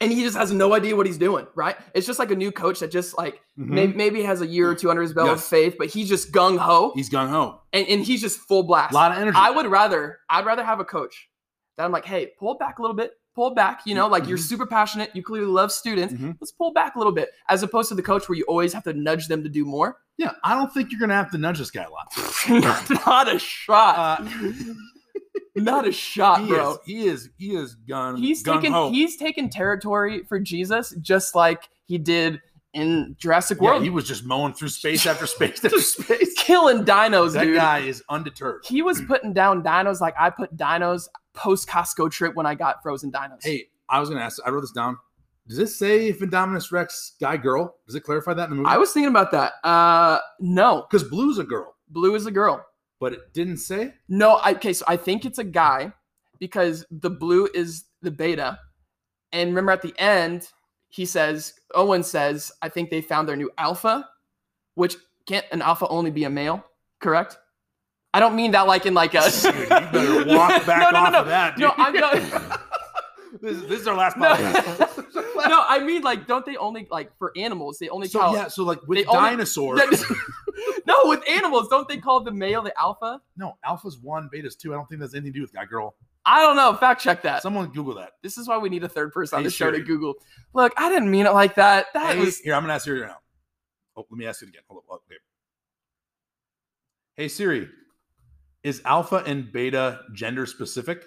[0.00, 1.76] and he just has no idea what he's doing, right?
[1.94, 4.74] It's just like a new coach that just like maybe maybe has a year or
[4.74, 5.46] two under his belt of Mm-hmm.
[5.48, 7.60] Faith, but he's just gung ho He's gung ho.
[7.72, 8.92] and, and he's just full blast.
[8.92, 9.36] A lot of energy.
[9.38, 11.28] I would rather I'd rather have a coach
[11.76, 13.82] that I'm like, hey, pull back a little bit, pull back.
[13.84, 14.48] You know, like you're Mhm.
[14.48, 16.12] super passionate, you clearly love students.
[16.14, 16.36] Mhm.
[16.40, 18.82] Let's pull back a little bit, as opposed to the coach where you always have
[18.84, 19.98] to nudge them to do more.
[20.18, 22.08] yeah, I don't think you're gonna have to nudge this guy a lot.
[23.06, 24.20] Not a shot.
[24.22, 24.24] Uh,
[25.56, 26.72] Not a shot, he bro.
[26.72, 26.78] is.
[26.86, 27.30] He is.
[27.38, 28.16] He is gun.
[28.16, 28.90] he's taken ho.
[28.90, 32.40] he's taken territory for Jesus just like he did
[32.74, 33.82] in Jurassic Yeah, World.
[33.82, 36.34] he was just mowing through space after space after space.
[36.38, 37.56] killing dinos, That dude.
[37.56, 38.64] guy is undeterred.
[38.66, 42.82] He was putting down dinos like I put dinos post Costco trip when I got
[42.82, 43.44] frozen dinos.
[43.44, 44.40] Hey, I was gonna ask.
[44.44, 44.98] I wrote this down.
[45.46, 47.76] Does this say if Indominus Rex guy girl?
[47.86, 48.68] Does it clarify that in the movie?
[48.68, 49.52] I was thinking about that.
[49.62, 52.66] Uh, no, because Blue's a girl, Blue is a girl.
[52.98, 53.94] but it didn't say.
[54.08, 55.92] No, I, okay, so I think it's a guy
[56.40, 58.58] because the blue is the beta,
[59.32, 60.48] and remember at the end
[60.88, 64.08] he says Owen says I think they found their new alpha,
[64.74, 64.96] which
[65.26, 66.64] can't an alpha only be a male,
[67.00, 67.38] correct?
[68.16, 69.20] I don't mean that like in like a.
[69.30, 71.58] Dude, you better walk back no, no, off no, of that.
[71.58, 71.78] No, dude.
[71.78, 72.42] I'm going.
[73.42, 74.32] this, is, this is our last No.
[74.34, 75.48] podcast.
[75.50, 77.76] no, I mean like, don't they only like for animals?
[77.78, 79.80] They only so call yeah, so like with They only- dinosaurs,
[80.86, 81.68] no with animals.
[81.68, 83.20] Don't they call the male the alpha?
[83.36, 84.72] no, alpha's one, beta's two.
[84.72, 85.94] I don't think that's anything to do with guy girl.
[86.24, 86.72] I don't know.
[86.74, 87.42] Fact check that.
[87.42, 88.12] Someone Google that.
[88.22, 90.14] this is why we need a third person on the show to Google.
[90.54, 91.86] Look, I didn't mean it like that.
[91.92, 93.18] That Hey, was here, I'm gonna ask you right now.
[93.94, 94.62] Oh, let me ask it again.
[94.68, 94.94] Hold up.
[95.06, 95.18] Okay.
[97.16, 97.68] Hey Siri,
[98.66, 101.04] is alpha and beta gender specific?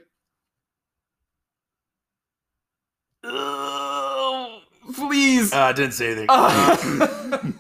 [3.25, 4.61] Ugh,
[4.93, 5.51] please.
[5.51, 6.27] Uh, I didn't say anything.
[6.29, 7.51] Uh,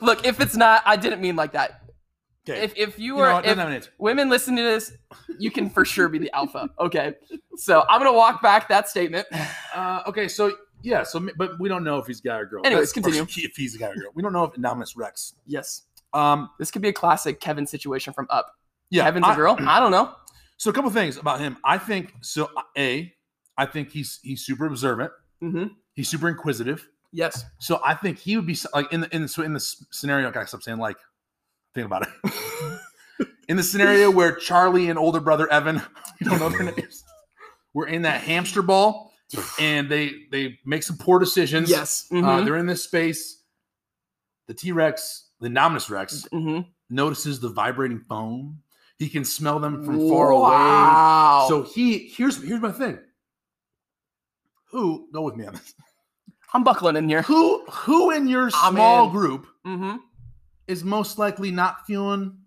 [0.00, 1.82] Look, if it's not, I didn't mean like that.
[2.48, 2.62] okay.
[2.62, 4.92] If if you you were know if women listen to this,
[5.40, 6.70] you can for sure be the alpha.
[6.78, 7.14] Okay.
[7.56, 9.26] So I'm gonna walk back that statement.
[9.74, 10.52] Uh, okay, so
[10.82, 12.62] yeah, so but we don't know if he's guy or girl.
[12.64, 13.22] Anyways, That's- continue.
[13.44, 15.34] If he's a guy or girl, we don't know if Indominus Rex.
[15.46, 15.82] Yes.
[16.12, 18.54] Um, This could be a classic Kevin situation from Up.
[18.92, 19.56] Yeah, Kevin's I- a girl.
[19.60, 20.14] I don't know.
[20.58, 21.56] So a couple things about him.
[21.64, 22.48] I think so.
[22.78, 23.12] A,
[23.58, 25.10] I think he's he's super observant.
[25.40, 26.88] hmm He's super inquisitive.
[27.10, 27.44] Yes.
[27.58, 30.28] So I think he would be like in the in the, so in this scenario.
[30.28, 30.98] I gotta stop saying like.
[31.74, 33.26] Think about it.
[33.48, 35.82] in the scenario where Charlie and older brother Evan,
[36.20, 37.02] we don't know their names.
[37.74, 39.12] were in that hamster ball,
[39.58, 41.68] and they they make some poor decisions.
[41.70, 42.06] Yes.
[42.12, 43.42] uh, mhm, they're in this space.
[44.46, 46.66] The T Rex, the Indominus Rex, mhm.
[46.88, 48.62] notices the vibrating foam.
[49.02, 51.48] He can smell them from far away.
[51.48, 52.98] So he here's here's my thing.
[54.70, 55.74] Who go with me on this?
[56.54, 57.22] I'm buckling in here.
[57.22, 59.10] Who who in your small in.
[59.10, 59.96] group Mm-hmm.
[60.68, 62.38] is most likely not feeling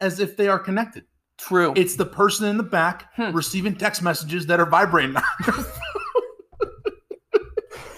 [0.00, 1.04] as if they are connected?
[1.38, 1.74] True.
[1.76, 3.32] It's the person in the back Hmm.
[3.36, 5.14] receiving text messages that are vibrating.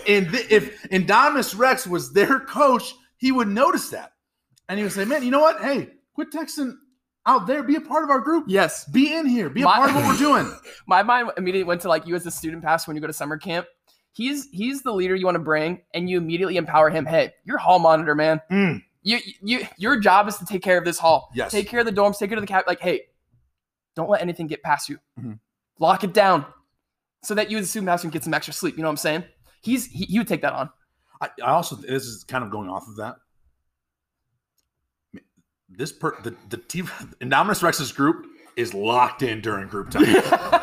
[0.09, 4.13] and th- if Indominus Rex was their coach, he would notice that.
[4.69, 5.61] And he would say, Man, you know what?
[5.61, 6.75] Hey, quit texting
[7.29, 7.63] out there.
[7.63, 8.47] Be a part of our group.
[8.49, 8.85] yes.
[8.87, 9.49] Be in here.
[9.51, 10.53] Be a My- part of what we're doing.
[10.87, 13.13] My mind immediately went to like you as a student pass when you go to
[13.13, 13.67] summer camp.
[14.13, 17.07] He's he's the leader you want to bring, and you immediately empower him.
[17.07, 18.41] Hey, you're hall monitor, man.
[18.51, 18.83] Mm.
[19.03, 21.31] You you your job is to take care of this hall.
[21.35, 21.53] Yes.
[21.53, 22.19] Take care of the dorms.
[22.19, 22.65] Take care of the cap.
[22.67, 23.03] Like, hey,
[23.95, 24.99] don't let anything get past you.
[25.21, 25.39] Mhm.
[25.79, 26.47] Lock it down,
[27.23, 28.77] so that you as a student pass can get some extra sleep.
[28.77, 29.25] You know what I'm saying?
[29.61, 30.71] He's he, he would take that on.
[31.21, 33.17] I, I also this is kind of going off of that.
[35.79, 36.83] This per the the T
[37.23, 40.05] Indominus Rex's group is locked in during group time.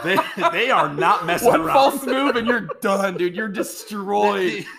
[0.03, 0.17] they
[0.51, 1.73] they are not messing One around.
[1.73, 3.35] false move and you're done, dude.
[3.35, 4.65] You're destroyed.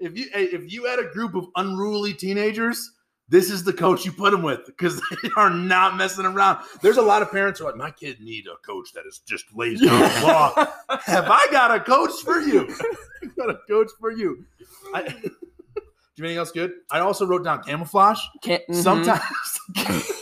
[0.00, 2.90] If you if you had a group of unruly teenagers,
[3.28, 6.64] this is the coach you put them with because they are not messing around.
[6.80, 9.20] There's a lot of parents who are like, my kid need a coach that is
[9.28, 10.98] just lays down the law.
[11.04, 12.66] Have I got a coach for you?
[13.36, 14.44] Got a coach for you.
[14.92, 15.14] I,
[16.22, 16.72] do anything else good?
[16.90, 18.20] I also wrote down camouflage.
[18.42, 18.74] Can't mhm.
[18.82, 19.20] Sometimes.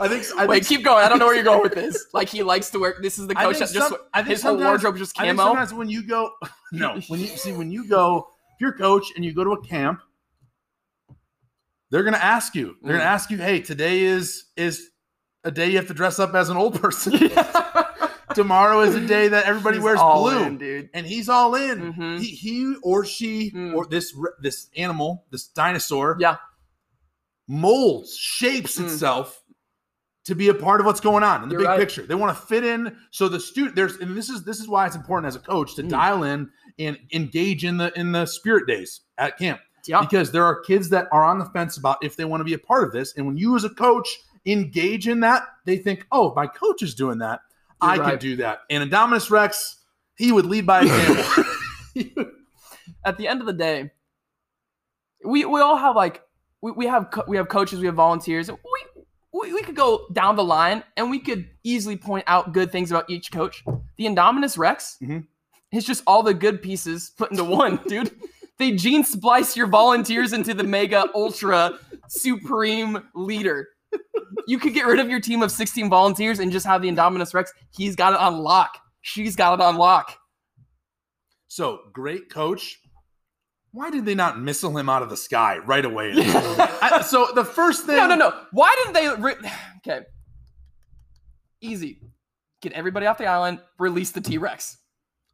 [0.00, 0.24] I think.
[0.36, 1.04] I Wait, think, keep going.
[1.04, 2.06] I don't know where you're going with this.
[2.12, 2.96] Like he likes to wear.
[3.00, 5.24] This is the I coach think just some- I think his whole wardrobe just I
[5.26, 5.50] think camo.
[5.50, 6.30] sometimes when you go,
[6.72, 9.50] no, when you see when you go, if you're a coach and you go to
[9.52, 10.00] a camp,
[11.90, 12.74] they're gonna ask you.
[12.82, 13.14] They're gonna Mm.
[13.14, 14.90] ask you, hey, today is is
[15.44, 17.12] a day you have to dress up as an old person.
[18.34, 20.90] Tomorrow is a day that everybody He's wears blue, in, dude.
[20.94, 21.92] and he's all in.
[21.94, 22.20] Mhm.
[22.20, 23.74] He, he or she Mm.
[23.74, 26.36] or this this animal, this dinosaur, Yeah.
[27.48, 28.84] molds, shapes Mm.
[28.84, 29.42] itself
[30.24, 31.78] to be a part of what's going on in the You're big right.
[31.78, 32.02] picture.
[32.06, 32.96] They want to fit in.
[33.10, 35.74] So the student there's and this is this is why it's important as a coach
[35.76, 35.88] to Mm.
[35.90, 40.00] dial in and engage in the in the spirit days at camp Yeah.
[40.00, 42.54] because there are kids that are on the fence about if they want to be
[42.54, 43.12] a part of this.
[43.16, 44.08] And when you as a coach
[44.46, 47.40] engage in that, they think, oh, my coach is doing that,
[47.80, 48.20] I can right.
[48.20, 48.60] do that.
[48.70, 49.76] And Indominus Rex,
[50.16, 51.44] he would lead by example.
[53.04, 53.90] At the end of the day,
[55.24, 56.22] we we all have like
[56.62, 58.50] we, we have co- we have coaches, we have volunteers.
[58.50, 58.58] We,
[59.32, 62.90] we we could go down the line and we could easily point out good things
[62.90, 63.62] about each coach.
[63.96, 65.26] The Indominus Rex Mhm.
[65.72, 68.10] is just all the good pieces put into one, dude.
[68.58, 73.68] They gene splice your volunteers into the mega ultra supreme leader.
[74.46, 77.32] You could get rid of your team of 16 volunteers and just have the Indominus
[77.34, 77.52] Rex.
[77.70, 78.78] He's got it on lock.
[79.02, 80.16] She's got it on lock.
[81.48, 82.80] so great coach.
[83.72, 86.12] Why did they not missile him out of the sky right away?
[86.16, 88.40] I- so the first thing, No, no, no.
[88.52, 89.22] Why didn't they?
[89.22, 89.50] Re-
[89.86, 90.04] okay.
[91.60, 92.00] Easy.
[92.62, 93.60] Get everybody off the island.
[93.78, 94.78] Release the T Rex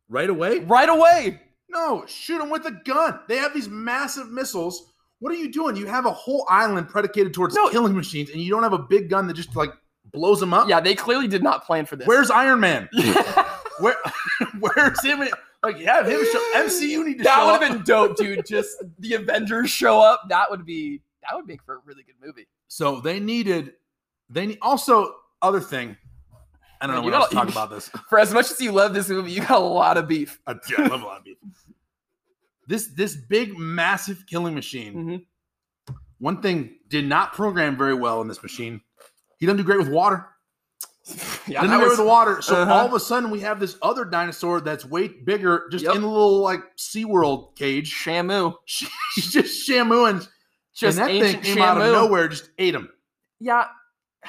[0.09, 0.59] right away.
[0.61, 1.41] right away.
[1.69, 3.21] No, shoot him with a gun.
[3.29, 4.93] They have these massive missiles.
[5.21, 5.77] What are you doing?
[5.77, 7.69] You have a whole island predicated towards No.
[7.69, 9.71] killing machines, and you don't have a big gun that just like
[10.13, 10.69] blows them up.
[10.69, 12.07] Yeah, they clearly did not plan for this.
[12.07, 12.89] Where's Iron Man?
[13.81, 13.97] Where,
[14.61, 15.21] where's him?
[15.63, 16.53] Like, yeah, have him show.
[16.55, 18.45] MCU need to that would have been dope, dude.
[18.47, 20.23] Just the Avengers show up.
[20.29, 22.47] That would be that would make for a really good movie.
[22.69, 23.73] So they needed.
[24.29, 25.97] They need also other thing.
[26.83, 27.91] I don't know Man, what else to gotta- talk about this.
[28.09, 30.41] For as much as you love this movie, you got a lot of beef.
[30.47, 31.49] I, yeah, I love a lot of people.
[32.71, 34.95] This this big massive killing machine.
[34.95, 35.97] Mhm.
[36.21, 38.81] One thing did not program very well in this machine.
[39.39, 40.27] He doesn't do great with water.
[41.49, 42.41] Yeah, that do great with the water.
[42.41, 42.73] So uh-huh.
[42.73, 45.97] all of a sudden we have this other dinosaur that's way bigger, just Yep.
[45.97, 47.93] in the little like SeaWorld cage.
[47.93, 48.55] Shamu.
[49.17, 50.29] He's just shamuing.
[50.73, 51.63] Just and that thing came Shamu.
[51.63, 52.89] out of nowhere, just ate him.
[53.41, 53.67] Yeah.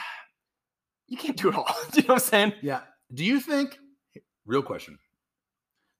[1.07, 1.67] You can't do it all.
[1.91, 2.53] do you know what I'm saying?
[2.61, 2.81] Yeah.
[3.13, 3.77] Do you think?
[4.45, 4.97] Real question.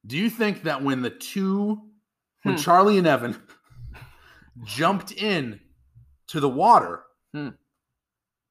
[0.07, 1.90] Do you think that when the two,
[2.43, 2.61] when Hmm.
[2.61, 3.41] Charlie and Evan
[4.65, 5.59] jumped in
[6.27, 7.49] to the water, Hmm.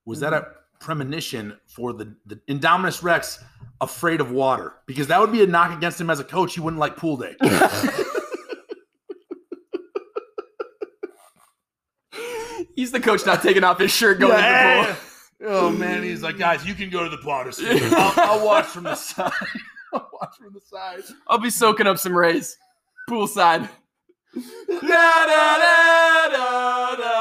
[0.07, 0.47] was that a
[0.81, 3.43] premonition for the the Indominus Rex
[3.81, 4.75] afraid of water?
[4.87, 6.55] Because that would be a knock against him as a coach.
[6.55, 7.35] He wouldn't like pool day.
[12.75, 14.83] He's the coach not taking off his shirt going Yeah.
[14.83, 15.07] to the pool.
[15.43, 17.51] Oh man, he's like, guys, you can go to the water.
[17.97, 19.33] I'll, I'll watch from the side.
[19.93, 21.01] I'll watch from the side.
[21.29, 22.57] I'll be soaking up some rays
[23.11, 23.69] poolside.
[24.35, 27.21] da, da, da, da, da,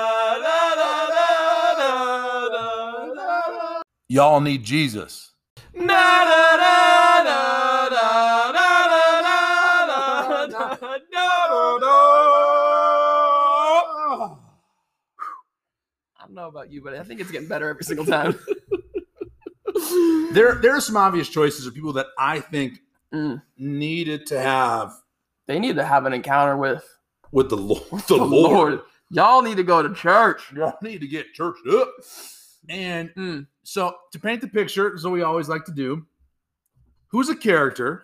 [4.08, 5.34] Y'all need Jesus.
[5.76, 5.86] I
[16.22, 18.38] don't know about you, but I think it's getting better every single time.
[20.34, 22.80] there, there are some obvious choices of people that I think
[23.14, 23.42] mm.
[23.58, 24.94] needed to have
[25.50, 26.86] they need to have an encounter with
[27.32, 27.82] with the Lord.
[28.08, 28.52] The, the Lord.
[28.74, 28.82] Lord.
[29.10, 30.54] Y'all need to go to church.
[30.56, 31.90] Y'all need to get churched up.
[32.70, 33.48] And Mm.
[33.64, 36.06] so, to paint the picture, as we always like to do,
[37.08, 38.04] who's a character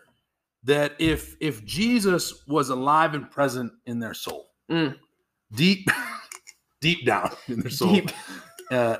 [0.63, 4.97] that if if Jesus was alive and present in their soul, Mm.
[5.53, 5.87] deep,
[6.81, 8.01] deep down in their soul,
[8.71, 8.97] uh,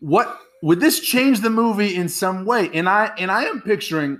[0.00, 2.70] what would this change the movie in some way?
[2.72, 4.18] And I and I am picturing.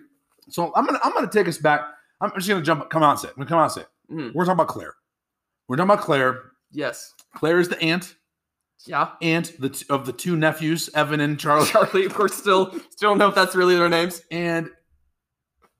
[0.50, 1.80] So I'm gonna I'm gonna take us back.
[2.20, 3.28] I'm just gonna jump come on, and say.
[3.28, 3.34] it.
[3.46, 3.80] Come out and say.
[3.82, 3.88] it.
[4.12, 4.34] Mm.
[4.34, 4.94] We're talking about Claire.
[5.68, 6.40] We're talking about Claire.
[6.72, 7.14] Yes.
[7.34, 8.14] Claire is the aunt
[8.86, 9.10] Yeah.
[9.22, 11.66] aunt the t- of the two nephews, Evan and Charlie.
[11.70, 14.22] Charlie, of course, still still don't know if that's really their names.
[14.30, 14.70] And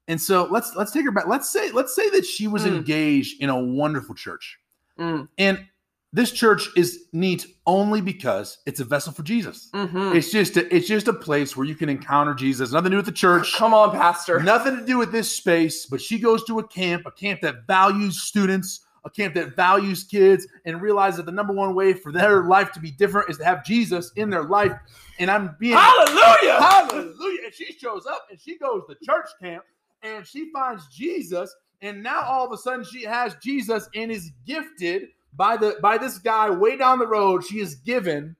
[0.07, 1.27] and so let's let's take her back.
[1.27, 2.77] Let's say let's say that she was Mm.
[2.77, 4.59] engaged in a wonderful church.
[4.99, 5.29] Mm.
[5.39, 5.67] And
[6.13, 9.69] this church is neat only because it's a vessel for Jesus.
[9.75, 10.17] Mm-hmm.
[10.17, 12.73] It's just a, it's just a place where you can encounter Jesus.
[12.73, 13.55] Nothing to do with the church.
[13.55, 14.41] Come on, Pastor.
[14.41, 17.67] Nothing to do with this space, but she goes to a camp, a camp that
[17.67, 22.11] values students, a camp that values kids, and realizes that the number one way for
[22.11, 24.73] their life to be different is to have Jesus in their life.
[25.19, 26.59] And I'm being Hallelujah!
[26.59, 27.41] hallelujah.
[27.45, 29.65] And she shows up and she goes to church camp
[30.03, 31.55] and she finds Jesus.
[31.83, 35.99] And now all of a sudden she has Jesus and is gifted by the by
[35.99, 37.45] this guy way down the road.
[37.45, 38.37] She is given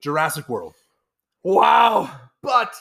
[0.00, 0.74] Jurassic World.
[1.42, 2.10] Wow.
[2.42, 2.74] But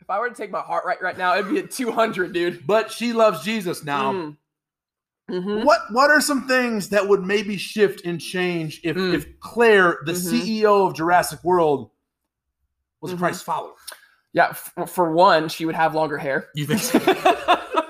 [0.00, 2.66] If I were to take my heart right right now, it'd be at 200, dude.
[2.66, 4.12] but she loves Jesus now.
[4.12, 4.36] Mm.
[5.30, 5.64] Mhm.
[5.64, 9.14] What what are some things that would maybe shift and change if Mm.
[9.14, 10.30] if Claire, the Mhm.
[10.30, 11.90] CEO of Jurassic World,
[13.00, 13.18] was a Mhm.
[13.18, 13.72] Christ follower?
[14.32, 16.48] Yeah, f- for one, she would have longer hair.
[16.54, 16.98] You think so?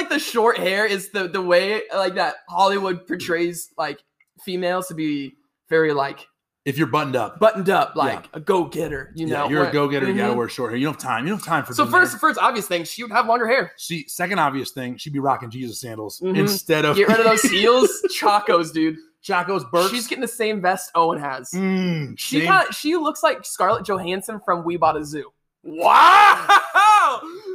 [0.00, 3.70] I just feel like the short hair is the the way like that Hollywood portrays
[3.78, 3.98] like
[4.44, 5.34] females to be
[5.68, 6.26] very like
[6.66, 9.12] if you're buttoned up, buttoned up, like a go getter.
[9.16, 10.06] You yeah, know, you're a go getter.
[10.06, 10.36] You gotta Mhm.
[10.36, 10.76] wear short hair.
[10.78, 11.24] You don't have time.
[11.26, 11.72] You don't have time for.
[11.72, 12.02] So being there.
[12.02, 13.72] first, first obvious thing, she would have longer hair.
[13.78, 16.36] She second obvious thing, she'd be rocking Jesus sandals Mhm.
[16.36, 18.96] instead of Get rid of those heels, chacos, dude.
[19.22, 19.90] Chaco's Birks.
[19.90, 21.50] She's getting the same vest Owen has.
[21.52, 25.30] Mm, She kind she looks like Scarlett Johansson from We Bought a Zoo.
[25.62, 27.20] Wow!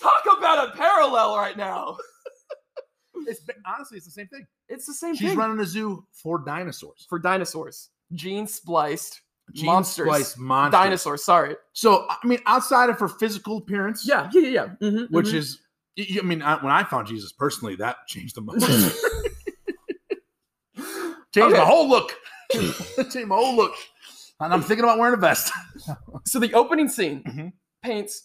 [0.00, 1.96] Talk about a parallel right now.
[3.26, 4.46] it's, honestly, it's the same thing.
[4.68, 7.06] It's the same She's thing running a zoo for dinosaurs.
[7.08, 7.90] for dinosaurs.
[8.12, 9.20] Gene spliced
[9.52, 10.06] Gene monsters.
[10.06, 10.80] spliced monsters.
[10.80, 11.24] Dinosaurs.
[11.24, 11.56] Sorry.
[11.72, 14.28] So I mean, outside of her physical appearance, Yeah.
[14.32, 14.40] Yeah.
[14.42, 14.48] Yeah.
[14.80, 14.88] yeah.
[14.90, 15.34] Mhm, which mhm.
[15.34, 15.58] is,
[15.98, 18.60] I mean, I, when I found Jesus personally, that changed the most.
[20.76, 21.58] changed Okay.
[21.58, 22.12] my whole look.
[22.52, 23.74] changed my whole look.
[24.40, 25.50] And I'm thinking about wearing a vest.
[26.26, 27.52] so the opening scene Mhm.
[27.82, 28.24] paints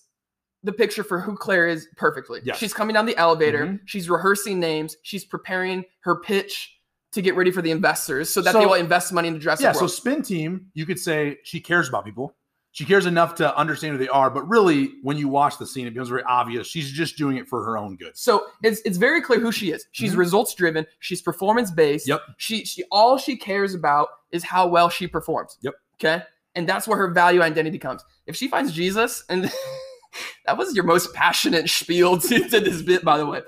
[0.63, 2.39] the picture for who Claire is perfectly.
[2.43, 2.57] Yes.
[2.57, 3.65] She's coming down the elevator.
[3.65, 3.79] Mhm.
[3.85, 4.95] She's rehearsing names.
[5.01, 6.77] She's preparing her pitch
[7.13, 9.63] to get ready for the investors so that So- they will invest money into Jurassic
[9.63, 9.71] yeah.
[9.73, 12.35] So spin team, you could say she cares about people.
[12.73, 15.87] She cares enough to understand who they are, but really, when you watch the scene,
[15.87, 18.15] it becomes very obvious she's just doing it for her own good.
[18.15, 19.85] So it's it's very clear who she is.
[19.91, 20.19] She's Mhm.
[20.19, 20.85] results driven.
[20.99, 22.07] She's performance based.
[22.07, 22.21] Yep.
[22.37, 25.57] She she all she cares about is how well she performs.
[25.61, 25.73] Yep.
[25.95, 26.23] Okay.
[26.55, 28.05] And that's where her value identity comes.
[28.25, 29.51] If she finds Jesus, and
[30.45, 33.41] that was your most passionate spiel to, to this bit, by the way.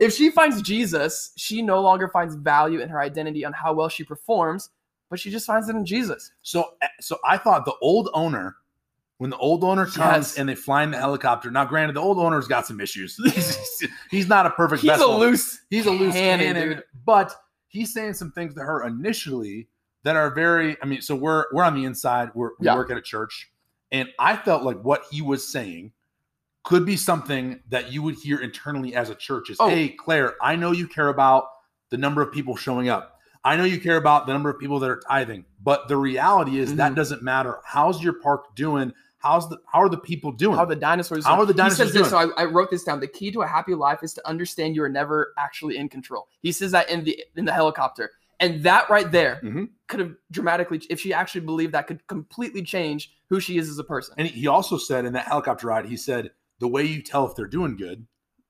[0.00, 3.88] If she finds Jesus, she no longer finds value in her identity on how well
[3.88, 4.70] she performs,
[5.10, 6.32] but she just finds it in Jesus.
[6.42, 8.56] So, eh, so I thought the old owner,
[9.18, 10.38] when the old owner comes Yes.
[10.38, 11.50] and they fly in the helicopter.
[11.50, 13.18] Now, granted, the old owner's got some issues.
[14.10, 14.80] he's, not a perfect.
[14.80, 15.16] He's vessel.
[15.16, 15.60] a loose.
[15.68, 16.84] He's a loose cannon, cannon, dude.
[17.04, 17.34] but
[17.68, 19.68] he's saying some things to her initially
[20.04, 20.78] that are very.
[20.82, 22.30] I mean, so we're we're on the inside.
[22.34, 22.76] We're, we Yeah.
[22.76, 23.50] work at a church,
[23.92, 25.92] and I felt like what he was saying
[26.62, 29.50] could be something that you would hear internally as a church.
[29.50, 29.68] Is Oh.
[29.68, 31.48] hey, Claire, I know you care about
[31.90, 33.18] the number of people showing up.
[33.44, 36.58] I know you care about the number of people that are tithing, but the reality
[36.58, 36.96] is that Mhm.
[36.96, 37.58] doesn't matter.
[37.64, 38.92] How's your park doing?
[39.18, 40.56] How's the how are the people doing?
[40.56, 41.24] How are the dinosaurs?
[41.26, 43.00] How are the dinosaurs He says this, so I, I wrote this down.
[43.00, 46.28] The key to a happy life is to understand you are never actually in control.
[46.42, 49.70] He says that in the in the helicopter, and that right there Mhm.
[49.88, 53.78] could have dramatically, if she actually believed that, could completely change who she is as
[53.78, 54.14] a person.
[54.18, 57.34] And he also said in that helicopter ride, he said the way you tell if
[57.34, 58.06] they're doing good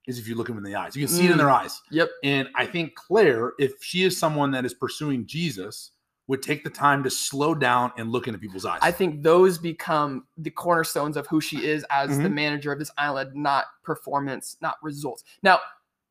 [0.06, 0.94] is if you look them in the eyes.
[0.96, 1.38] You can see it in Mm.
[1.38, 1.80] their eyes.
[1.90, 2.10] Yep.
[2.24, 5.92] And I think Claire, if she is someone that is pursuing Jesus,
[6.26, 8.78] would take the time to slow down and look into people's eyes.
[8.82, 12.34] I think those become the cornerstones of who she is as the Mhm.
[12.34, 15.24] manager of this island, not performance, not results.
[15.42, 15.58] Now,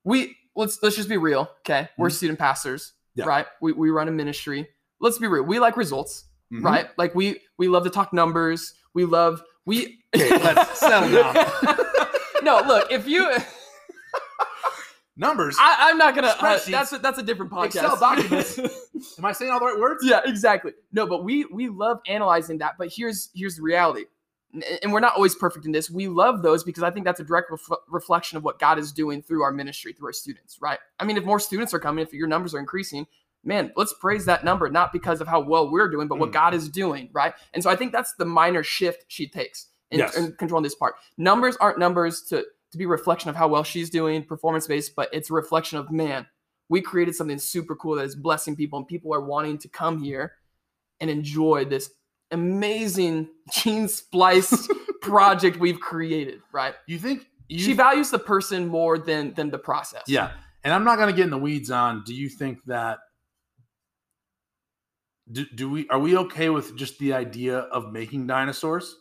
[0.04, 1.88] we let's let's just be real, okay?
[1.98, 2.14] We're Mhm.
[2.14, 3.26] student pastors, Yeah.
[3.26, 3.48] right?
[3.62, 4.68] We we run a ministry.
[5.00, 5.44] Let's be real.
[5.44, 6.64] We like results, Mhm.
[6.66, 6.90] right?
[6.98, 8.74] Like we we love to talk numbers.
[8.94, 11.36] We love we Okay, let's settle down.
[12.44, 13.32] no, look, if you
[15.20, 15.56] numbers.
[15.60, 16.36] I, I'm not gonna.
[16.40, 17.66] Uh, that's a, that's a different podcast.
[17.66, 18.58] Excel documents.
[19.18, 20.04] Am I saying all the right words?
[20.04, 20.72] yeah, exactly.
[20.92, 22.76] No, but we we love analyzing that.
[22.78, 24.06] But here's here's the reality,
[24.82, 25.90] and we're not always perfect in this.
[25.90, 28.92] We love those because I think that's a direct ref- reflection of what God is
[28.92, 30.80] doing through our ministry, through our students, right?
[31.00, 33.06] I mean, if more students are coming, if your numbers are increasing,
[33.44, 36.34] man, let's praise that number, not because of how well we're doing, but what Mm.
[36.34, 37.34] God is doing, right?
[37.54, 40.16] And so I think that's the minor shift she takes in, Yes.
[40.16, 40.96] in controlling this part.
[41.18, 44.96] Numbers aren't numbers to to be a reflection of how well she's doing, performance based,
[44.96, 46.28] but it's a reflection of man.
[46.70, 50.04] We created something super cool that is blessing people, and people are wanting to come
[50.04, 50.34] here
[51.00, 51.90] and enjoy this
[52.32, 54.72] amazing gene spliced
[55.02, 56.42] project we've created.
[56.52, 56.76] Right?
[56.86, 60.04] You think you she values the person more than than the process.
[60.08, 60.32] Yeah.
[60.64, 63.00] And I'm not going to get in the weeds on do you think that
[65.32, 68.96] do, do we are we okay with just the idea of making dinosaurs?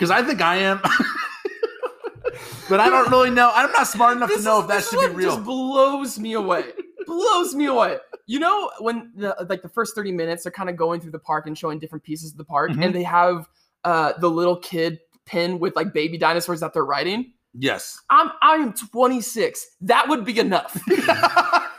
[0.00, 0.80] Cuz I think I am.
[2.68, 3.50] but I don't really know.
[3.54, 5.34] I'm not smart enough to know is- if that this should be real.
[5.36, 6.64] Just blows me away.
[7.06, 7.98] blows me away.
[8.26, 11.18] You know when the like the first 30 minutes they're kind of going through the
[11.18, 12.84] park and showing different pieces of the park, Mhm.
[12.86, 13.48] and they have
[13.84, 17.32] uh the little kid pin with like baby dinosaurs that they're riding.
[17.58, 18.00] yes.
[18.10, 19.66] I'm I am 26.
[19.82, 20.76] That would be enough.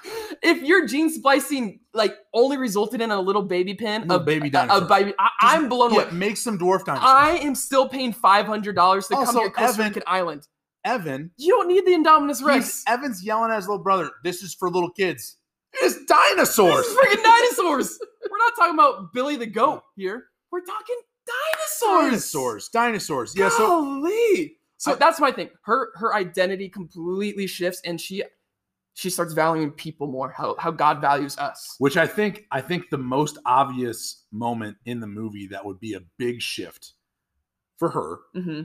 [0.42, 4.68] if your gene splicing like only resulted in a little baby pin, a baby a-
[4.78, 6.12] a, baby, I, I'm blown yeah, away.
[6.12, 7.10] make some dwarf dinosaurs.
[7.12, 10.48] I am still paying five hundred dollars to come Also, here to Costa Rican Island.
[10.84, 12.84] Evan, You don't need the Indominus Rex.
[12.88, 15.38] Evan's yelling at his little brother, "This is for little kids."
[15.82, 16.86] It's dinosaurs.
[16.86, 18.00] This is freaking dinosaurs.
[18.30, 20.26] We're not talking about Billy the goat here.
[20.52, 20.96] We're talking
[21.28, 22.10] dinosaurs.
[22.10, 22.70] dinosaurs.
[22.70, 23.34] Dinosaurs.
[23.38, 24.04] Yeah, so
[24.78, 25.50] So I- that's my thing.
[25.64, 28.24] Her her identity completely shifts, and she
[28.94, 30.32] she starts valuing people more.
[30.32, 31.76] How how God values us.
[31.80, 35.94] which I think I think the most obvious moment in the movie that would be
[35.94, 36.94] a big shift
[37.78, 38.62] for her hmm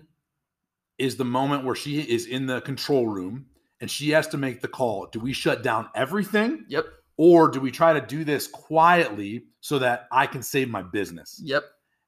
[0.99, 3.47] is the moment where she is in the control room
[3.83, 5.07] and she has to make the call.
[5.13, 6.87] Do we shut down everything Yep.
[7.19, 11.39] or do we try to do this quietly so that I can save my business?
[11.45, 11.65] Yep.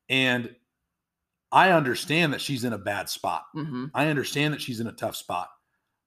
[0.09, 0.55] And
[1.53, 3.45] I understand that she's in a bad spot.
[3.53, 5.49] hmm I understand that she's in a tough spot.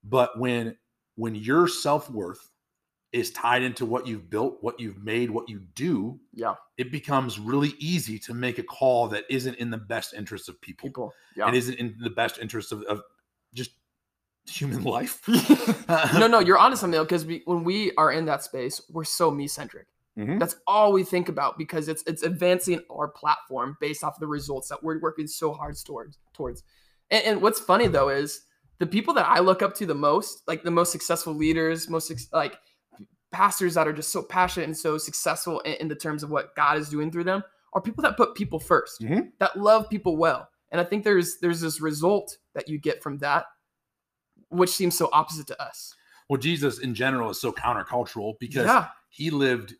[0.03, 0.75] But when
[1.21, 2.49] when your self-worth
[3.11, 6.55] is tied into what you've built, what you've made, what you do, Yeah.
[6.77, 10.59] it becomes really easy to make a call that isn't in the best interest of
[10.61, 11.13] people People.
[11.35, 11.47] Yeah.
[11.47, 13.01] and isn't in the best interest of, of
[13.53, 13.71] just
[14.49, 15.21] human life.
[16.17, 19.45] no, no, you're onto something because when we are in that space, we're so me
[19.47, 19.87] centric.
[20.17, 20.39] Mhm.
[20.39, 24.27] That's all we think about because it's it's advancing our platform based off of the
[24.27, 26.17] results that we're working so hard towards.
[26.33, 26.63] Towards,
[27.11, 28.41] and, and what's funny though is
[28.81, 32.11] the people that I look up to the most, like the most successful leaders, most
[32.33, 32.57] like
[33.31, 36.55] pastors that are just so passionate and so successful in, in the terms of what
[36.55, 39.31] God is doing through them, are people that put people 1st Mhm.
[39.37, 40.49] that love people well.
[40.71, 43.45] And I think there's there's this result that you get from that,
[44.49, 45.93] which seems so opposite to us.
[46.27, 49.75] Well, Jesus in general is so countercultural because yeah, he lived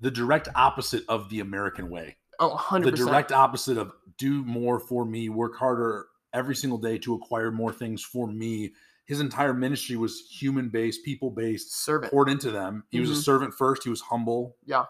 [0.00, 2.16] the direct opposite of the American way.
[2.40, 2.96] oh, 100 percent.
[2.96, 7.50] The direct opposite of do more for me, work harder every single day to acquire
[7.50, 8.72] more things for me.
[9.04, 12.12] His entire ministry was human based, people based, servant.
[12.12, 12.84] poured into them.
[12.90, 13.24] He was a Mhm.
[13.24, 13.82] servant first.
[13.84, 14.56] He was humble.
[14.64, 14.84] Yeah.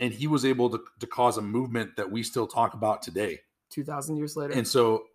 [0.00, 3.40] And he was able to, to cause a movement that we still talk about today.
[3.70, 4.52] Two thousand years later.
[4.52, 5.06] And so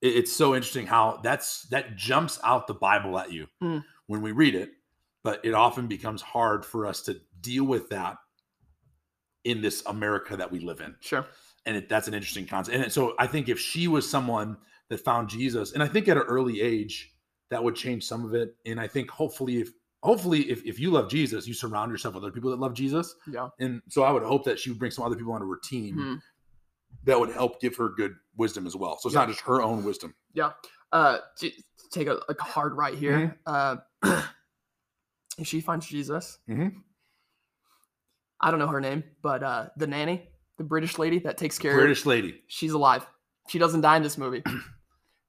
[0.00, 3.84] it- it's so interesting how that's that jumps out the Bible at you Mm.
[4.06, 4.72] when we read it,
[5.22, 8.18] but it often becomes hard for us to deal with that
[9.44, 10.96] in this America that we live in.
[11.00, 11.26] sure.
[11.64, 12.76] And it, that's an interesting concept.
[12.76, 14.56] And so I think if she was someone
[14.90, 17.12] that found Jesus, and I think at an early age,
[17.50, 18.54] that would change some of it.
[18.66, 19.70] And I think hopefully if
[20.02, 23.14] hopefully if, if you love Jesus, you surround yourself with other people that love Jesus.
[23.30, 23.48] Yeah.
[23.58, 25.96] And so I would hope that she would bring some other people onto her team
[25.96, 26.20] Mhm.
[27.04, 28.98] that would help give her good wisdom as well.
[29.00, 29.20] So it's Yeah.
[29.22, 30.14] not just her own wisdom.
[30.34, 30.52] Yeah.
[30.92, 33.36] Uh, to to take a, a hard right here.
[33.46, 33.80] Mm-hmm.
[34.04, 34.22] Uh,
[35.38, 36.82] if she finds Jesus, Mhm.
[38.40, 41.72] I don't know her name, but uh, the nanny, the British lady that takes care
[41.72, 42.42] of, British lady.
[42.48, 43.06] she's alive.
[43.48, 44.42] She doesn't die in this movie.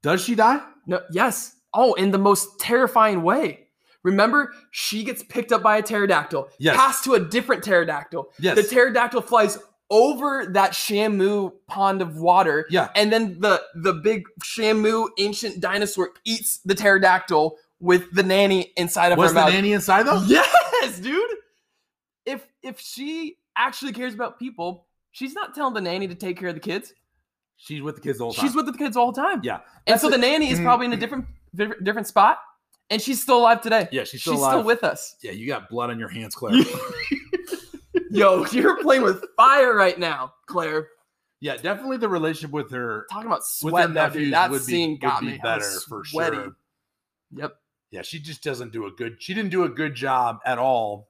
[0.04, 0.62] Does she die?
[0.86, 1.56] No, yes.
[1.74, 3.68] Oh, in the most terrifying way.
[4.04, 6.78] Remember, she gets picked up by a pterodactyl, Yes.
[6.78, 8.30] passed to a different pterodactyl.
[8.40, 8.56] Yes.
[8.56, 9.58] The pterodactyl flies
[9.90, 12.90] over that Shamu pond of water, yeah.
[12.96, 19.12] and then the the big Shamu ancient dinosaur eats the pterodactyl with the nanny inside
[19.12, 20.22] of Was her the nanny inside though?
[20.28, 21.30] Yes, dude.
[22.26, 26.50] If if she actually cares about people, she's not telling the nanny to take care
[26.50, 26.94] of the kids.
[27.58, 28.46] She's with the kids all the time.
[28.46, 29.42] She's with the kids all the time.
[29.44, 29.60] Yeah.
[29.88, 31.02] And so the nanny is probably in a mm-hmm.
[31.02, 32.40] different different different spot,
[32.90, 33.88] and she's still alive today.
[33.92, 34.52] Yeah, she's still she's alive.
[34.54, 35.16] still with us.
[35.22, 36.64] Yeah, you got blood on your hands, Claire.
[38.12, 40.88] Yo, you're playing with fire right now, Claire.
[41.42, 44.34] yeah, definitely the relationship with her Talking about sweat, nephews dude.
[44.34, 46.38] That would be, scene would got be me better for sweaty.
[46.38, 46.56] sure.
[47.32, 47.56] Yep.
[47.92, 49.18] yeah, she just doesn't do a good.
[49.20, 51.10] She didn't do a good job at all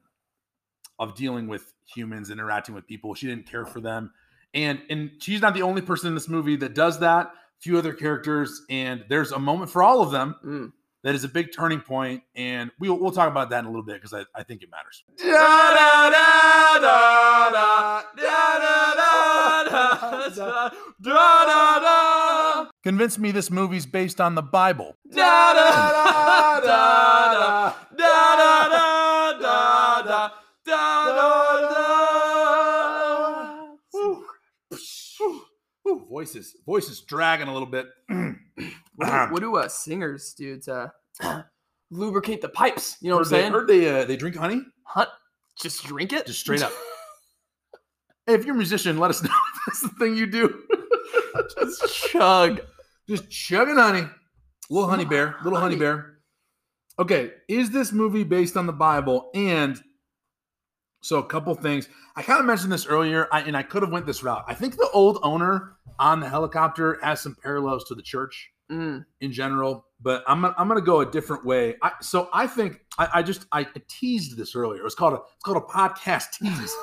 [0.97, 3.13] of dealing with humans, interacting with people.
[3.13, 4.11] She didn't care for them,
[4.57, 7.27] and and she's not the only person in this movie that does that.
[7.27, 10.71] A few other characters, and there's a moment for all of them Mm.
[11.03, 13.83] that is a big turning point, and we'll we'll talk about that in a little
[13.85, 15.03] bit because I, I think it matters.
[22.83, 24.95] Convince me this movie's based on the Bible.
[36.17, 37.87] Voices, voices dragging a little bit.
[38.99, 40.91] What do, what do uh, singers do to
[41.91, 42.97] lubricate the pipes?
[42.99, 43.51] You know what I'm saying?
[43.51, 45.09] Heard they uh, they drink honey, Hunt,
[45.61, 46.25] just drink it.
[46.25, 46.71] just straight up.
[48.25, 50.63] hey, if you're a musician, let us know if that's the thing you do.
[51.69, 52.61] just chug.
[53.07, 54.07] just chugging honey.
[54.71, 55.75] Little honey bear, little Honey.
[55.75, 56.17] bear.
[56.97, 59.29] Okay, is this movie based on the Bible?
[59.35, 59.79] And
[61.01, 61.87] so a couple things.
[62.15, 64.43] I kind of mentioned this earlier, I, and I could have went this route.
[64.47, 69.05] I think the old owner on the helicopter has some parallels to the church Mm.
[69.21, 71.77] in general, but I'm gonna- I'm gonna go a different way.
[71.81, 74.85] I, so I think I, I just I teased this earlier.
[74.85, 76.75] It's called a it's called a podcast tease,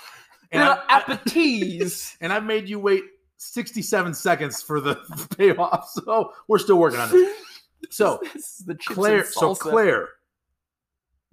[0.52, 2.16] and Little I, I- appetites.
[2.22, 3.02] and I've made you wait
[3.36, 4.94] 67 seconds for the
[5.36, 5.90] payoff.
[5.90, 7.36] So we're still working on it.
[7.90, 9.54] So This is the Claire, so.
[9.54, 10.08] Claire,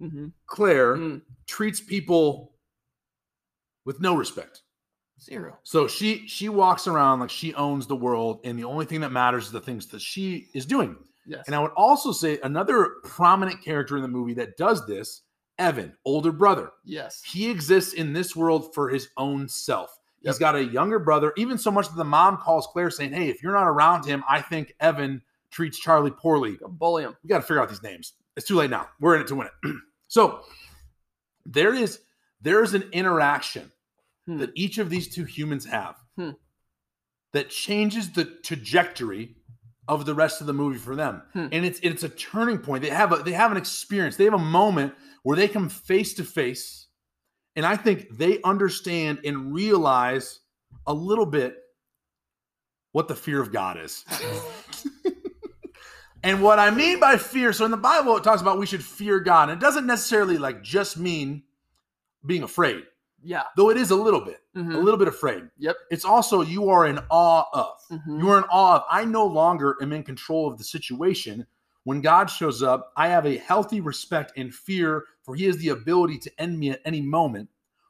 [0.03, 0.31] Mhm.
[0.47, 1.21] Claire Mm.
[1.47, 2.55] treats people
[3.85, 4.61] with no respect.
[5.21, 5.57] Zero.
[5.63, 9.11] So she she walks around like she owns the world, and the only thing that
[9.11, 10.97] matters is the things that she is doing.
[11.25, 11.45] Yes.
[11.47, 15.21] And I would also say another prominent character in the movie that does this,
[15.57, 16.71] Evan, older brother.
[16.83, 17.23] yes.
[17.23, 19.97] He exists in this world for his own self.
[20.21, 23.29] He's got a younger brother, even so much that the mom calls Claire saying, Hey,
[23.29, 26.55] if you're not around him, I think Evan treats Charlie poorly.
[26.57, 27.15] Go bully him.
[27.23, 28.13] We got to figure out these names.
[28.35, 28.89] It's too late now.
[28.99, 29.75] We're in it to win it.
[30.13, 30.41] so
[31.45, 31.99] there is
[32.39, 33.71] there is an interaction
[34.27, 34.37] Hmm.
[34.37, 36.31] that each of these two humans have Hmm.
[37.33, 39.35] that changes the trajectory
[39.87, 41.23] of the rest of the movie for them.
[41.33, 41.47] Hmm.
[41.51, 42.83] And it's it's a turning point.
[42.83, 44.15] They have a they have an experience.
[44.15, 44.93] They have a moment
[45.23, 46.87] where they come face to face
[47.55, 50.39] and I think they understand and realize
[50.87, 51.57] a little bit
[52.91, 54.05] what the fear of God is.
[56.23, 58.83] and what I mean by fear, so in the Bible it talks about we should
[58.83, 59.49] fear God.
[59.49, 61.43] And it doesn't necessarily like just mean
[62.25, 62.83] being afraid,
[63.21, 63.43] Yeah.
[63.57, 64.75] though it is a little bit, Mhm.
[64.75, 65.49] a little bit afraid.
[65.57, 65.75] Yep.
[65.91, 67.77] It's also you are in awe of.
[67.91, 68.19] Mhm.
[68.19, 68.83] You are in awe of.
[68.89, 71.45] I no longer am in control of the situation.
[71.83, 75.69] When God shows up, I have a healthy respect and fear for He has the
[75.69, 77.49] ability to end me at any moment.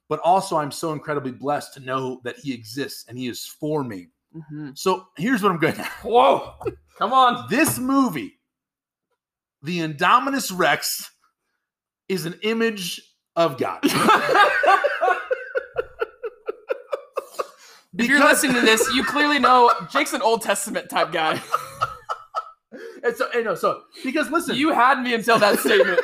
[0.10, 3.84] But also, I'm so incredibly blessed to know that He exists and He is for
[3.84, 4.08] me.
[4.36, 4.76] Mhm.
[4.78, 6.54] So here's what I'm going to Whoa.
[6.98, 7.48] Come on.
[7.50, 8.40] This movie,
[9.62, 11.12] The Indominus Rex,
[12.08, 13.02] is an image
[13.36, 13.82] of God.
[17.96, 21.40] If you're listening to this, you clearly know Jake's an Old Testament type guy.
[23.04, 26.00] And so, and no, so because listen, You had me until that statement.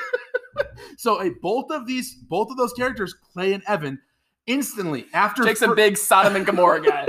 [0.98, 4.02] so hey, both of these, both of those characters, Clay and Evan,
[4.48, 7.08] instantly after Jake's a big Sodom and Gomorrah guy.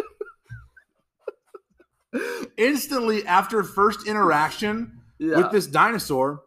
[2.57, 5.37] Instantly after first interaction Yeah.
[5.39, 6.43] with this dinosaur,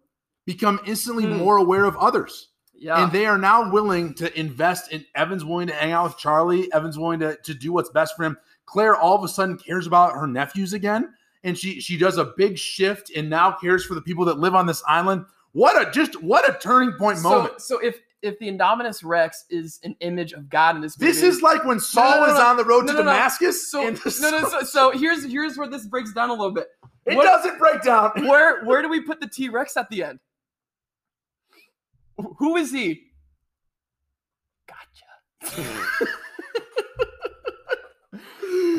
[0.45, 1.37] become instantly Hmm.
[1.37, 2.49] more aware of others.
[2.75, 3.01] yeah.
[3.01, 6.69] And they are now willing to invest in Evan's willing to hang out with Charlie.
[6.73, 8.37] Evan's willing to, to do what's best for him.
[8.65, 11.13] Claire all of a sudden cares about her nephews again.
[11.45, 14.53] And she she does a big shift and now cares for the people that live
[14.55, 15.25] on this island.
[15.53, 17.61] What a just what a turning point so, moment.
[17.61, 21.21] so if if the Indominus Rex is an image of God in this movie, This
[21.21, 22.45] is like when Saul no, was no.
[22.45, 23.11] on the road No, to no, no.
[23.11, 23.69] Damascus.
[23.69, 23.89] so no,
[24.31, 26.67] no, so, so here's here's where this breaks down a little bit.
[27.05, 28.11] it what- doesn't break down.
[28.27, 30.19] Where where do we put the T Rex at the end?
[32.37, 33.07] Who is he?
[34.67, 35.67] Gotcha.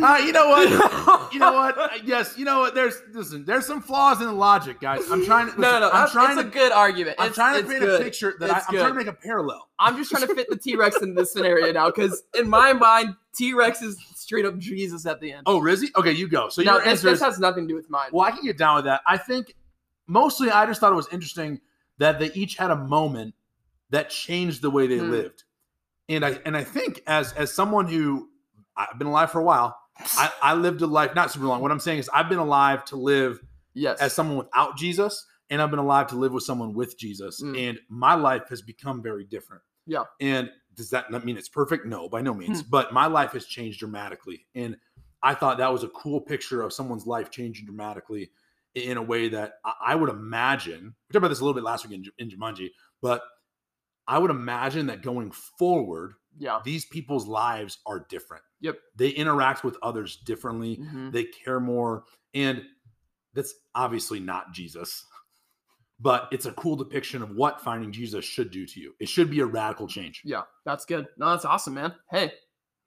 [0.02, 1.30] Uh, you know what?
[1.34, 1.76] You know what?
[1.76, 2.74] Uh, Yes, you know what?
[2.76, 3.44] There's listen.
[3.44, 5.00] There's some flaws in the logic, guys.
[5.10, 5.60] I'm trying to.
[5.60, 5.90] no, no, no.
[5.90, 6.46] I'm trying it's to.
[6.46, 7.16] a good argument.
[7.18, 8.00] I'm It's- trying to paint good.
[8.00, 9.68] a picture that I, It's I'm trying to make a parallel.
[9.78, 12.72] I'm just trying to fit the T Rex in this scenario now, because in my
[12.72, 15.42] mind, T Rex is straight up Jesus at the end.
[15.46, 15.88] Oh, Rizzy?
[15.96, 16.48] Okay, you go.
[16.50, 18.10] So no, your this, answer this is has nothing to do with mine.
[18.12, 18.26] well.
[18.26, 19.00] I can get down with that.
[19.06, 19.54] I think
[20.06, 21.60] mostly I just thought it was interesting
[21.98, 23.34] that they each had a moment
[23.90, 25.10] that changed the way they Hmm.
[25.10, 25.42] lived,
[26.08, 28.28] and I and I think as as someone who
[28.76, 31.60] I've been alive for a while, I, I lived a life not super long.
[31.62, 33.40] What I'm saying is I've been alive to live
[33.74, 34.00] yes.
[34.00, 37.42] as someone without Jesus, and I've been alive to live with someone with Jesus.
[37.42, 37.68] Mm.
[37.68, 39.62] And my life has become very different.
[39.86, 40.04] Yeah.
[40.20, 41.86] And does that not mean it's perfect?
[41.86, 42.62] No, by no means.
[42.62, 42.70] Hmm.
[42.70, 44.46] But my life has changed dramatically.
[44.54, 44.76] And
[45.22, 48.30] I thought that was a cool picture of someone's life changing dramatically.
[48.74, 50.94] in a way that I, would imagine.
[51.08, 52.70] We talked about this a little bit last week in, in Jumanji,
[53.00, 53.22] but
[54.06, 56.60] I would imagine that going forward, Yeah.
[56.64, 58.42] these people's lives are different.
[58.60, 58.78] Yep.
[58.96, 60.76] They interact with others differently.
[60.78, 61.12] Mhm.
[61.12, 62.04] They care more.
[62.34, 62.62] And
[63.34, 65.04] that's obviously not Jesus,
[66.00, 68.94] but it's a cool depiction of what finding Jesus should do to you.
[69.00, 70.22] It should be a radical change.
[70.24, 71.06] Yeah, that's good.
[71.16, 71.94] No, that's awesome, man.
[72.10, 72.32] Hey,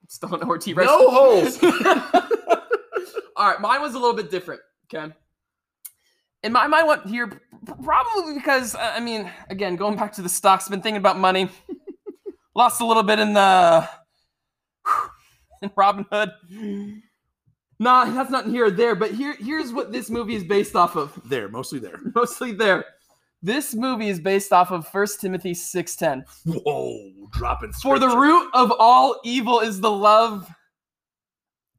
[0.07, 0.87] still don't know where T Rex.
[0.87, 1.57] No holes.
[3.35, 4.61] All right, mine was a little bit different.
[4.93, 5.13] Okay.
[6.43, 7.41] And my mind went here
[7.83, 11.49] probably because uh, I mean, again, going back to the stocks, been thinking about money.
[12.57, 13.87] Lost a little bit in the
[15.61, 16.33] in Robinhood.
[17.77, 18.95] Nah, that's not here or there.
[18.95, 21.21] But here, here's what this movie is based off of.
[21.25, 21.99] There, mostly there.
[22.15, 22.83] Mostly there.
[23.43, 26.23] This movie is based off of 1 Timothy 6:10.
[26.47, 30.51] Whoa, dropping For the root of all evil is the love.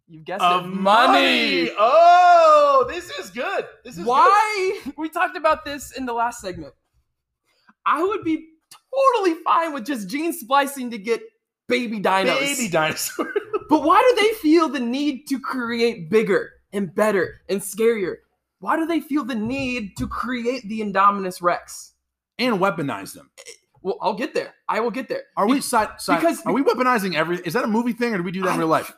[0.07, 1.71] You guessed of it, money.
[1.77, 3.67] Oh, this is good.
[3.83, 4.07] This is good.
[4.07, 4.81] Why?
[4.97, 6.73] We talked about this in the last segment.
[7.85, 8.47] I would be
[8.95, 11.21] totally fine with just gene splicing to get
[11.69, 12.39] baby dinos.
[12.39, 13.33] baby dinosaur.
[13.69, 18.17] But why do they feel the need to create bigger and better and scarier?
[18.61, 21.93] Why do they feel the need to create the Indominus Rex?
[22.41, 23.29] and weaponize them.
[23.83, 24.55] Well, I'll get there.
[24.69, 25.25] I will get there.
[25.37, 28.19] Are we side, side because- are we weaponizing every is that a movie thing or
[28.19, 28.93] do we do that in real life?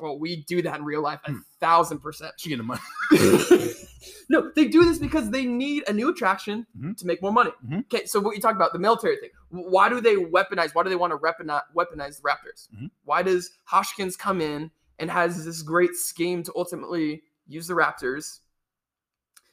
[0.00, 1.38] Well, we do that in real life a Hmm.
[1.60, 2.32] thousand percent.
[2.50, 2.80] And money.
[4.28, 6.96] no, they do this because they need a new attraction Mhm.
[6.98, 7.52] to make more money.
[7.64, 7.80] Mhm.
[7.84, 9.30] Okay, so what you talk about the military thing.
[9.50, 10.74] Why do they weaponize?
[10.74, 12.68] Why do they want to weaponize, weaponize the Raptors?
[12.74, 12.90] Mhm.
[13.04, 18.40] Why does Hoskins come in and has this great scheme to ultimately use the Raptors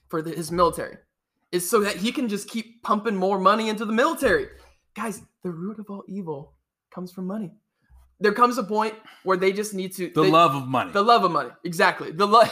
[0.10, 0.98] for the, his military?
[1.52, 4.48] Is so that he can just keep pumping more money into the military.
[4.96, 6.56] Guys, the root of all evil
[6.92, 7.52] comes from money.
[8.22, 8.94] There comes a point
[9.24, 10.92] where they just need to The they- love of money.
[10.92, 11.50] the love of money.
[11.64, 12.12] Exactly.
[12.12, 12.50] The love.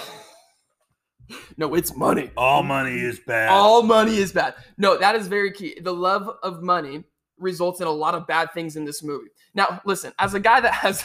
[1.58, 2.32] no, it's money.
[2.36, 3.50] All money is bad.
[3.50, 4.56] All money is bad.
[4.78, 5.80] No, that is very key.
[5.80, 7.04] The love of money
[7.38, 9.30] results in a lot of bad things in this movie.
[9.54, 11.04] Now, listen, as a guy that has,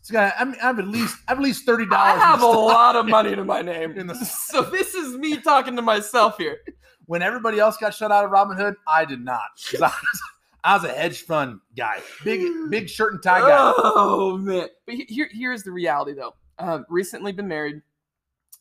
[0.00, 2.20] This guy, I, mean, I have at least I have at least thirty dollars.
[2.22, 3.92] I have a lot of money to my name.
[3.98, 4.14] In the-
[4.50, 6.58] so this is me talking to myself here.
[7.06, 9.42] When everybody else got shut out of Robinhood, I did not.
[10.64, 13.72] I was, a hedge fund guy, big big shirt and tie guy.
[13.76, 14.68] Oh man!
[14.86, 16.34] But here, here's the reality though.
[16.58, 17.82] Um, recently been married.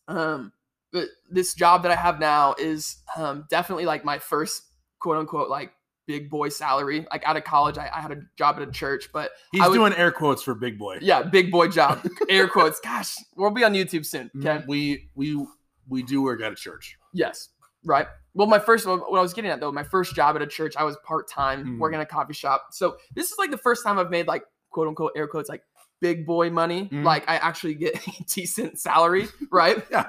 [0.07, 0.51] Um,
[0.91, 4.63] but this job that I have now is um definitely like my first
[4.99, 5.71] quote unquote like
[6.07, 7.05] big boy salary.
[7.11, 9.73] Like out of college, I, I had a job at a church, but He's would-
[9.73, 10.97] doing air quotes for big boy.
[11.01, 12.03] yeah, big boy job.
[12.29, 12.79] Air quotes.
[12.79, 14.31] Gosh, we'll be on YouTube soon.
[14.39, 14.63] Okay.
[14.67, 15.45] We we
[15.87, 16.97] we do work at a church.
[17.13, 17.49] Yes.
[17.83, 18.07] Right.
[18.33, 20.75] Well, my first what I was getting at though, my first job at a church,
[20.77, 21.79] I was part time Hmm.
[21.79, 22.67] working at a coffee shop.
[22.71, 25.63] So this is like the first time I've made like quote unquote air quotes like
[26.01, 26.85] big boy money.
[26.85, 27.03] Hmm.
[27.03, 29.27] Like I actually get a decent salary.
[29.51, 29.83] Right.
[29.91, 30.07] yeah,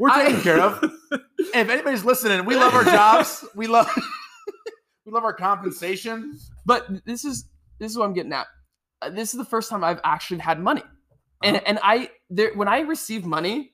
[0.00, 0.92] We're I- taken care of.
[1.54, 3.44] If anybody's listening, we love our jobs.
[3.54, 3.88] We love
[5.06, 6.38] we love our compensation.
[6.66, 7.48] But this is
[7.78, 8.46] this is what I'm getting at.
[9.00, 10.82] Uh, this is the first time I've actually had money,
[11.42, 11.64] and Uh-huh.
[11.66, 13.72] and I there when I receive money,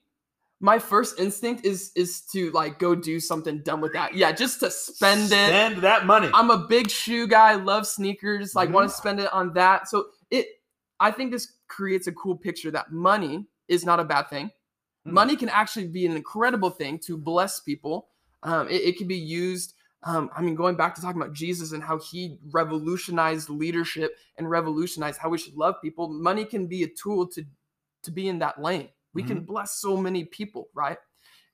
[0.59, 4.13] my first instinct is is to like go do something dumb with that.
[4.15, 5.49] Yeah, just to spend it.
[5.49, 6.29] Spend that money.
[6.33, 8.75] I'm a big shoe guy, love sneakers, like Mm-hmm.
[8.75, 9.87] want to spend it on that.
[9.87, 10.47] So it
[10.99, 14.49] I think this creates a cool picture that money is not a bad thing.
[15.07, 15.11] Mm.
[15.11, 18.07] Money can actually be an incredible thing to bless people.
[18.43, 19.73] Um, it, it can be used.
[20.03, 24.49] Um, I mean, going back to talking about Jesus and how he revolutionized leadership and
[24.49, 26.07] revolutionized how we should love people.
[26.07, 27.43] Money can be a tool to
[28.03, 28.89] to be in that lane.
[29.15, 29.45] We can mm-hmm.
[29.45, 30.97] bless so many people, right?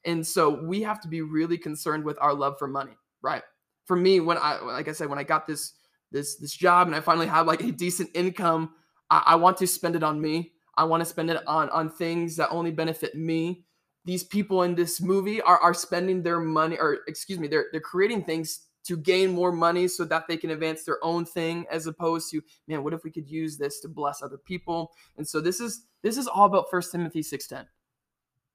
[0.03, 3.43] And so we have to be really concerned with our love for money, right?
[3.85, 5.73] For me, when I like I said, when I got this
[6.11, 8.71] this this job and I finally have like a decent income,
[9.09, 10.53] I, I want to spend it on me.
[10.75, 13.63] I want to spend it on on things that only benefit me.
[14.03, 17.79] These people in this movie are are spending their money, or excuse me, they're they're
[17.79, 21.87] creating things to gain more money so that they can advance their own thing, as
[21.87, 24.91] opposed to man, what if we could use this to bless other people?
[25.17, 27.65] And so this is this is all about First Timothy six ten.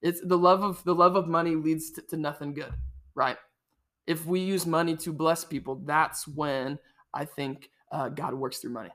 [0.03, 2.72] It's the love of the love of money leads to, to nothing good,
[3.14, 3.37] right?
[4.07, 6.79] If we use money to bless people, that's when
[7.12, 8.91] I think uh, God works through money.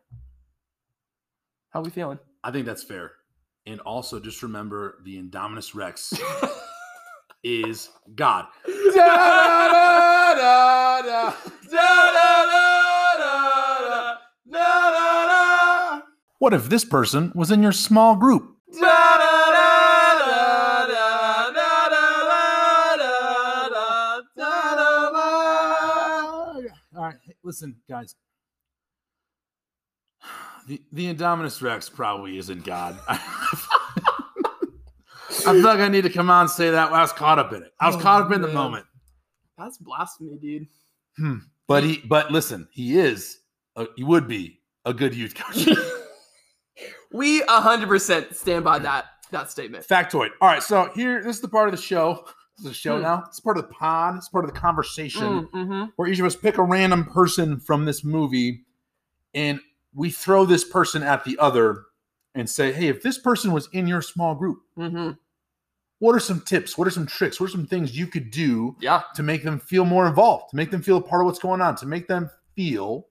[1.71, 2.19] How are we feeling?
[2.43, 3.13] I think that's fair.
[3.65, 6.13] And also just remember the Indominus Rex
[7.43, 8.47] is God.
[16.39, 18.55] What if this person was in your small group?
[26.95, 28.15] All right, listen, guys.
[30.67, 32.99] The the Indominus Rex probably isn't God.
[33.07, 33.17] I
[35.53, 36.91] feel like I need to come on and say that.
[36.91, 37.71] I was caught up in it.
[37.79, 38.85] I was Oh, caught up in the moment.
[39.63, 40.67] That's blasphemy, dude.
[41.67, 43.39] But he, but listen, he is,
[43.75, 45.67] a, he would be a good youth coach.
[47.13, 49.85] We 100% stand by that that statement.
[49.87, 50.29] Factoid.
[50.41, 52.25] All right, so here, this is the part of the show.
[52.57, 53.03] This is a show Hmm.
[53.03, 53.23] now.
[53.27, 54.15] It's part of the pod.
[54.15, 55.83] It's part of the conversation Mm-hmm.
[55.95, 58.63] where each of us pick a random person from this movie,
[59.33, 59.59] and
[59.93, 61.83] we throw this person at the other
[62.33, 65.11] and say, "Hey, if this person was in your small group, Mm-hmm.
[66.01, 66.77] What are some tips?
[66.79, 67.39] What are some tricks?
[67.39, 69.03] What are some things you could do Yeah.
[69.15, 71.61] to make them feel more involved, to make them feel a part of what's going
[71.61, 73.07] on, to make them feel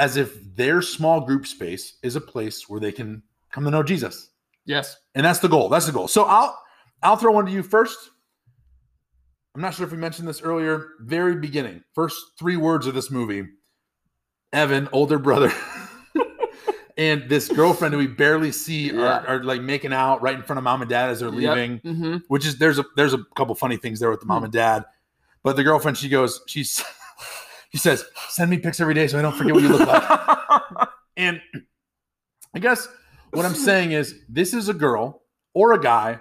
[0.00, 3.84] as if their small group space is a place where they can come to know
[3.84, 4.30] Jesus.
[4.66, 4.96] Yes.
[5.14, 5.68] And that's the goal.
[5.68, 6.08] That's the goal.
[6.08, 6.58] So I'll
[7.04, 7.98] I'll throw one to you first.
[9.54, 10.88] I'm not sure if we mentioned this earlier.
[11.02, 13.46] Very beginning, first three words of this movie.
[14.52, 15.52] Evan, older brother,
[16.96, 19.00] and this girlfriend who we barely see Yeah.
[19.02, 21.80] are, are like making out right in front of mom and dad as they're leaving
[21.80, 22.16] Mm-hmm.
[22.28, 24.44] which is there's a there's a couple funny things there with the mom Hmm.
[24.44, 24.84] and dad.
[25.42, 26.82] But the girlfriend, she goes, she's
[27.72, 30.88] she says, send me pics every day so I don't forget what you look like.
[31.16, 31.40] and
[32.54, 32.88] I guess
[33.32, 35.22] what I'm saying is this is a girl
[35.54, 36.20] or a guy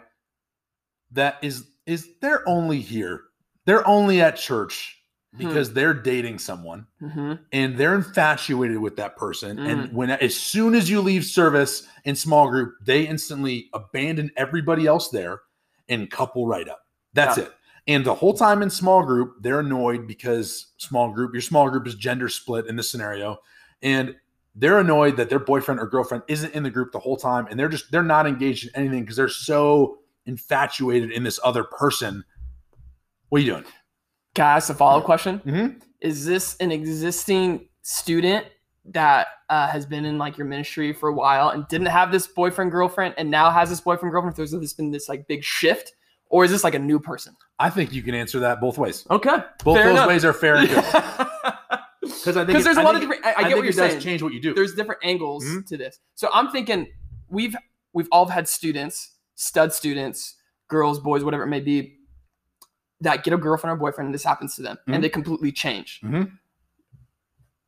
[1.12, 3.22] that is is they're only here.
[3.66, 4.98] They're only at church
[5.38, 7.34] because they're dating someone mm-hmm.
[7.52, 9.58] and they're infatuated with that person.
[9.58, 9.68] Mm.
[9.68, 14.86] and when as soon as you leave service in small group they instantly abandon everybody
[14.86, 15.42] else there
[15.90, 16.86] and couple right up.
[17.14, 17.46] That's Yeah.
[17.46, 17.54] it.
[17.86, 21.88] And the whole time in small group they're annoyed because small group your small group
[21.88, 23.38] is gender split in this scenario.
[23.82, 24.16] And
[24.56, 27.48] they're annoyed that their boyfriend or girlfriend isn't in the group the whole time.
[27.50, 31.64] And they're just they're not engaged in anything because they're so infatuated in this other
[31.64, 32.24] person.
[33.30, 33.66] What are you doing
[34.36, 35.42] Can I ask a follow up question?
[35.46, 35.82] Mhm.
[36.02, 38.46] Is this an existing student
[38.86, 42.26] that uh, has been in like your ministry for a while and didn't have this
[42.28, 44.36] boyfriend girlfriend and now has this boyfriend girlfriend?
[44.36, 45.94] There's this been this like big shift,
[46.30, 47.36] or is this like a new person?
[47.60, 50.08] i think you can answer that both ways Okay, both those enough.
[50.08, 50.84] ways are fair and good
[52.02, 53.24] Because I think it- there's a I lot of different.
[53.26, 54.00] I, I I get what you're saying.
[54.02, 54.54] change what you do.
[54.54, 55.66] There's different angles Mhm.
[55.68, 56.00] to this.
[56.16, 56.88] So I'm thinking
[57.30, 57.56] we've
[57.94, 60.36] we've all had students, stud students,
[60.68, 62.00] girls, boys, whatever it may be,
[63.04, 64.96] that get a girlfriend or boyfriend and this happens to them Mhm.
[64.96, 66.02] and they completely change.
[66.02, 66.38] Mhm.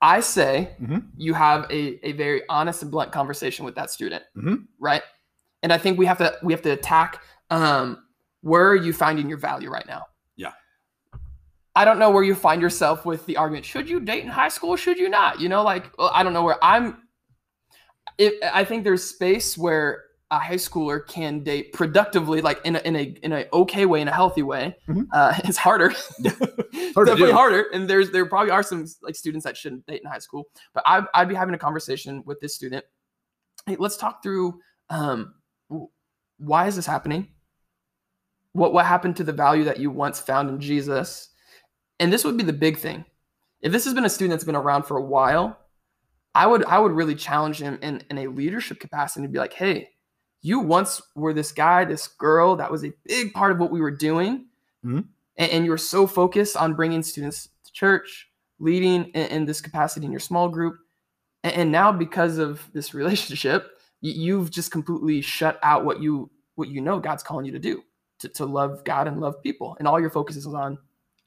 [0.02, 1.10] I say Mhm.
[1.18, 4.68] you have a, a very honest and blunt conversation with that student, Mhm.
[4.80, 5.02] right?
[5.64, 8.04] And I think we have to we have to attack um,
[8.42, 10.04] where are you finding your value right now?
[10.36, 10.54] Yeah.
[11.76, 13.66] I don't know where you find yourself with the argument.
[13.66, 14.76] Should you date in high school?
[14.76, 15.40] Should you not?
[15.40, 17.02] You know, like well, I don't know where I'm.
[18.18, 22.80] It, I think there's space where a high schooler can date productively, like in a
[22.80, 24.76] in a in a okay way, in a healthy way.
[24.88, 25.08] Mhm.
[25.14, 25.90] Uh, it's harder,
[26.24, 27.66] Hard definitely harder.
[27.74, 30.46] And there's there probably are some like students that shouldn't date in high school.
[30.74, 32.84] But I, I'd be having a conversation with this student.
[33.66, 34.60] Hey, let's talk through
[34.90, 35.36] um,
[36.38, 37.30] why is this happening?
[38.54, 41.30] What what happened to the value that you once found in Jesus?
[42.00, 43.06] And this would be the big thing.
[43.62, 45.58] If this has been a student that's been around for a while,
[46.34, 49.54] I would I would really challenge him in, in a leadership capacity to be like,
[49.54, 49.90] hey,
[50.42, 53.82] you once were this guy, this girl that was a big part of what we
[53.82, 54.46] were doing,
[54.84, 55.06] Mhm.
[55.38, 58.30] and, and you were so focused on bringing students to church,
[58.60, 60.78] leading in, in this capacity in your small group,
[61.44, 63.72] and, and now because of this relationship,
[64.02, 67.84] you've just completely shut out what you what you know God's calling you to do,
[68.20, 70.78] to, to love God and love people, and all your focus is on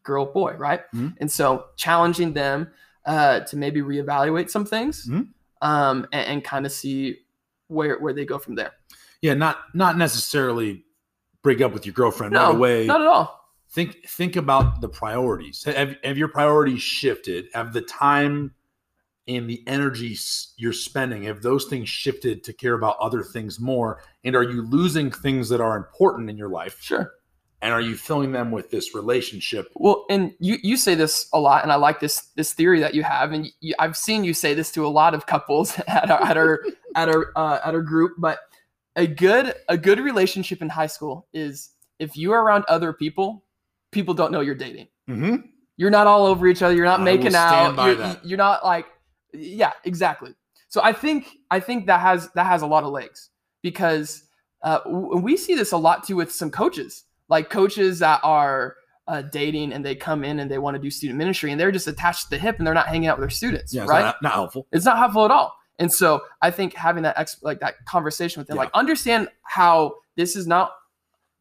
[0.05, 0.81] girl boy, right?
[0.95, 1.17] Mhm.
[1.21, 2.71] And so challenging them
[3.05, 5.29] uh, to maybe reevaluate some things Mhm.
[5.61, 7.19] um, and, and kind of see
[7.69, 8.73] where where they go from there.
[9.23, 10.85] Yeah, not not necessarily
[11.43, 12.87] break up with your girlfriend No, right away.
[12.87, 13.41] not at all.
[13.71, 15.65] think think about the priorities.
[15.65, 17.47] Have, have your priorities shifted?
[17.55, 18.55] Have the time
[19.27, 20.17] and the energy
[20.57, 24.03] you're spending have those things shifted to care about other things more?
[24.25, 26.79] And are you losing things that are important in your life?
[26.81, 27.13] Sure.
[27.61, 29.73] And are you filling them with this relationship?
[29.75, 32.95] Well, and you you say this a lot, and I like this this theory that
[32.95, 36.11] you have, and you, I've seen you say this to a lot of couples at
[36.11, 36.61] our at our
[36.95, 38.13] at our uh, at our group.
[38.19, 38.39] But
[38.95, 43.45] a good a good relationship in high school is if you are around other people,
[43.91, 44.89] people don't know you're dating.
[45.09, 45.37] Mm-hmm.
[45.77, 46.75] You're not all over each other.
[46.75, 47.77] You're not I making out.
[47.77, 48.87] you're, you're not like,
[49.33, 50.35] yeah, exactly.
[50.69, 53.31] So I think I think that has that has a lot of legs
[53.63, 54.25] because
[54.63, 58.77] uh, we see this a lot too with some coaches, like coaches that are
[59.07, 61.73] uh, dating and they come in and they want to do student ministry and they're
[61.73, 64.03] just attached to the hip and they're not hanging out with their students, Yeah, right?
[64.03, 64.67] not, not helpful.
[64.73, 65.55] it's not helpful at all.
[65.79, 68.63] And so I think having that ex- like that conversation with them, Yeah.
[68.65, 70.73] like understand how this is not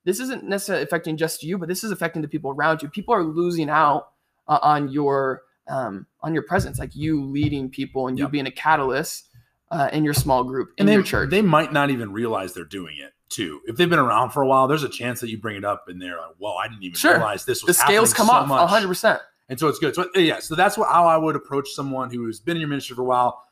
[0.06, 2.88] this isn't necessarily affecting just you, but this is affecting the people around you.
[2.88, 4.10] People are losing out
[4.48, 8.32] uh, on your um, on your presence, like you leading people and you Yep.
[8.32, 9.28] being a catalyst
[9.70, 11.30] uh, in your small group in And they, your church.
[11.30, 13.12] they might not even realize they're doing it.
[13.30, 13.62] Too.
[13.66, 15.88] If they've been around for a while, there's a chance that you bring it up
[15.88, 17.14] and they're like, "Whoa, I didn't even Sure.
[17.16, 18.08] realize this was." Happening so much.
[18.08, 19.20] The scales come so off 100%.
[19.50, 19.96] and so it's good.
[19.96, 22.96] So yeah, so that's what how I would approach someone who's been in your ministry
[22.96, 23.44] for a while.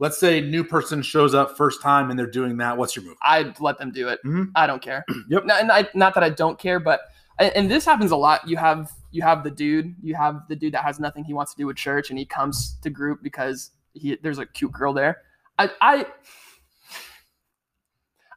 [0.00, 2.76] Let's say new person shows up first time and they're doing that.
[2.76, 3.16] What's your move?
[3.22, 4.18] I'd let them do it.
[4.24, 4.50] Mhm.
[4.56, 5.04] I don't care.
[5.28, 5.44] Yep.
[5.46, 7.00] Not, and I, not that I don't care, but
[7.38, 8.46] and, and this happens a lot.
[8.48, 11.54] You have you have the dude, you have the dude that has nothing he wants
[11.54, 14.92] to do with church, and he comes to group because he there's a cute girl
[14.92, 15.18] there.
[15.58, 16.06] I I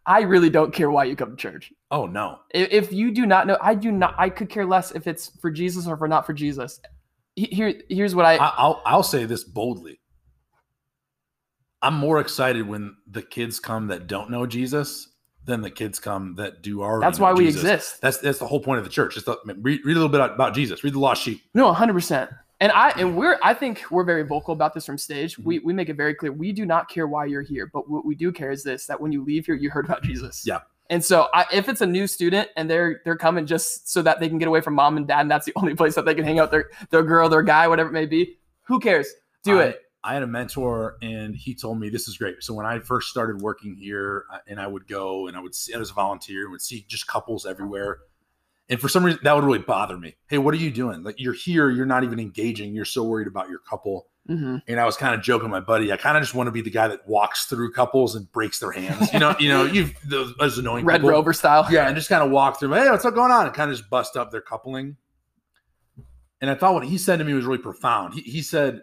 [0.07, 1.73] I really don't care why you come to church.
[1.91, 4.15] Oh no, If, you do not know, I do not.
[4.17, 6.79] I could care less if it's for Jesus or for not for Jesus.
[7.35, 9.99] Here here's what I I, I'll I'll say this boldly.
[11.81, 15.09] I'm more excited when the kids come that don't know Jesus
[15.43, 17.05] than the kids come that do already.
[17.05, 18.01] that's why we exist.
[18.01, 19.13] That's that's the whole point of the church.
[19.13, 20.83] Just read, read a little bit about Jesus.
[20.83, 21.41] Read the lost sheep.
[21.53, 22.31] No, hundred percent.
[22.59, 25.37] And I and we're I think we're very vocal about this from stage.
[25.37, 25.67] We mm-hmm.
[25.67, 28.15] we make it very clear we do not care why you're here, but what we
[28.15, 30.43] do care is this: that when you leave here, you heard about Jesus.
[30.45, 30.61] Yeah.
[30.89, 34.19] And so I, if it's a new student and they're they're coming just so that
[34.19, 36.15] they can get away from mom and dad, and that's the only place that they
[36.15, 39.07] can hang out their their girl, their guy, whatever it may be, who cares?
[39.43, 39.81] Do I- it.
[40.03, 42.41] I had a mentor, and he told me this is great.
[42.41, 45.73] So when I first started working here, and I would go and I would see
[45.73, 47.99] as a volunteer, and would see just couples everywhere.
[48.69, 50.15] And for some reason, that would really bother me.
[50.27, 51.03] Hey, what are you doing?
[51.03, 52.73] Like you're here, you're not even engaging.
[52.75, 54.07] You're so worried about your couple.
[54.27, 55.93] hmm And I was kind of joking my buddy.
[55.93, 58.59] I kind of just want to be the guy that walks through couples and breaks
[58.59, 59.13] their hands.
[59.13, 61.11] You know, you know, you've those, those annoying Red people.
[61.11, 61.65] Rover style.
[61.71, 62.73] Yeah, and just kind of walk through.
[62.73, 63.45] Hey, what's up going on?
[63.45, 64.97] And kind of just bust up their coupling.
[66.41, 68.15] And I thought what he said to me was really profound.
[68.15, 68.81] He, he said,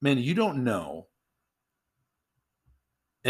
[0.00, 1.07] "Man, you don't know,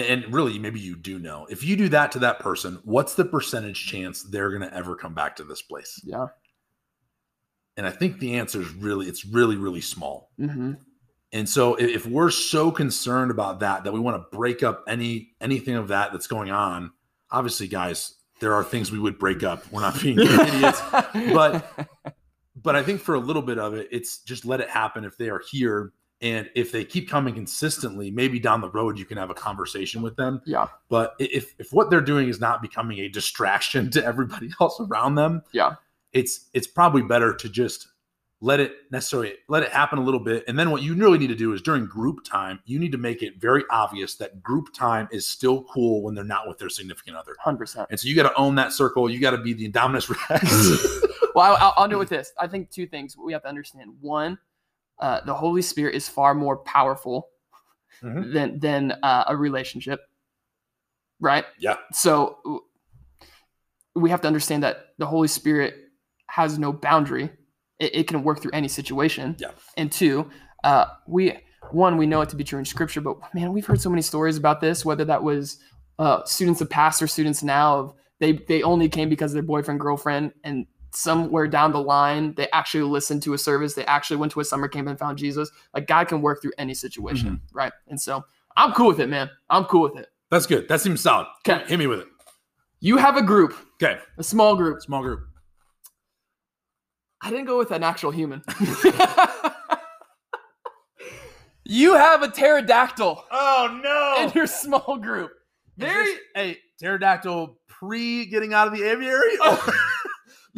[0.05, 1.47] and, really, maybe you do know.
[1.51, 4.95] If you do that to that person, what's the percentage chance they're going to ever
[4.97, 6.27] come back to this place?" Yeah.
[7.77, 10.31] And I think the answer is really, it's really, really small.
[10.37, 10.73] hmm
[11.33, 15.31] And so if we're so concerned about that that we want to break up any
[15.41, 16.91] anything of that that's going on,
[17.31, 19.71] obviously guys, there are things we would break up.
[19.71, 20.81] We're not being idiots.
[20.91, 21.89] But-
[22.61, 25.17] But I think for a little bit of it, it's just let it happen if
[25.17, 29.17] they are here and if they keep coming consistently, maybe down the road you can
[29.19, 30.41] have a conversation with them.
[30.47, 30.67] yeah.
[30.89, 35.15] But if if what they're doing is not becoming a distraction to everybody else around
[35.15, 35.75] them, Yeah.
[36.13, 37.89] it's it's probably better to just
[38.41, 40.45] let it necessarily let it happen a little bit.
[40.47, 42.99] And then what you really need to do is during group time, you need to
[42.99, 46.69] make it very obvious that group time is still cool when they're not with their
[46.69, 47.35] significant other.
[47.41, 47.89] Hundred percent.
[47.91, 49.11] And so you got to own that circle.
[49.11, 51.05] You got to be the Indominus Rex.
[51.35, 52.33] Well, I'll, I'll do it with this.
[52.41, 53.93] I think two things we have to understand.
[54.01, 54.39] One,
[55.01, 57.29] uh, the Holy Spirit is far more powerful
[58.03, 58.33] Mhm.
[58.33, 60.01] than than uh, a relationship,
[61.21, 61.45] right?
[61.59, 61.77] Yeah.
[61.93, 62.39] So
[63.95, 65.75] we have to understand that the Holy Spirit
[66.29, 67.31] has no boundary.
[67.81, 69.37] It, it can work through any situation.
[69.39, 69.51] Yeah.
[69.77, 70.31] And two,
[70.65, 71.39] uh, we
[71.73, 74.03] one we know it to be true in Scripture, but man, we've heard so many
[74.03, 74.85] stories about this.
[74.85, 75.59] Whether that was
[75.99, 79.43] uh, students of past or students now of they they only came because of their
[79.43, 80.67] boyfriend girlfriend and
[80.99, 84.45] somewhere down the line they actually listened to a service they actually went to a
[84.45, 87.57] summer camp and found jesus like god can work through any situation Mm-hmm.
[87.57, 88.25] right and so
[88.57, 90.67] i'm cool with it man i'm cool with it That's good.
[90.69, 91.27] That seems solid.
[91.49, 91.65] Okay.
[91.69, 92.09] Hit me with it.
[92.81, 93.99] you have a group Okay.
[94.19, 95.21] a small group Small group.
[97.23, 98.43] i didn't go with an actual human
[101.65, 104.25] you have a pterodactyl Oh no.
[104.27, 105.31] in your small group
[105.77, 109.39] very hey, pterodactyl pre getting out of the aviary?
[109.39, 109.59] Or-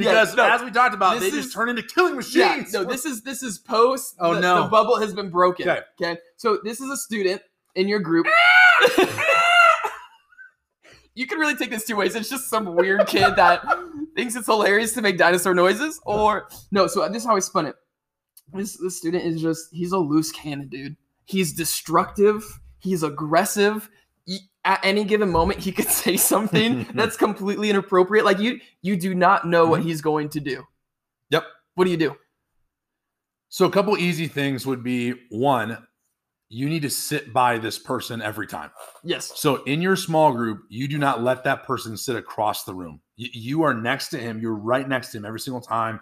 [0.00, 0.48] because no.
[0.48, 2.72] as we talked about, they just turn into killing machines.
[2.72, 4.16] Yeah, no, this is this is post.
[4.18, 4.62] Oh, the, no.
[4.64, 5.68] the bubble has been broken.
[5.68, 5.80] Okay.
[6.02, 7.42] Okay, so this is a student
[7.74, 8.26] in your group.
[8.28, 9.92] Ah!
[11.14, 12.14] you can really take this two ways.
[12.14, 13.64] It's just some weird kid that
[14.16, 16.86] thinks it's hilarious to make dinosaur noises, or no.
[16.86, 17.76] So this is how I spun it.
[18.52, 20.96] This this student is just he's a loose cannon, dude.
[21.24, 22.44] He's destructive.
[22.78, 23.88] He's aggressive.
[24.64, 28.24] At any given moment, he could say something that's completely inappropriate.
[28.24, 29.88] Like you, you do not know what mm-hmm.
[29.88, 30.64] he's going to do.
[31.30, 31.44] Yep.
[31.74, 32.16] What do you do?
[33.48, 35.78] So a couple easy things would be one,
[36.50, 38.70] you need to sit by this person every time.
[39.04, 39.32] Yes.
[39.36, 43.00] So in your small group, you do not let that person sit across the room.
[43.16, 44.40] You, you are next to him.
[44.40, 46.00] You're right next to him every single time.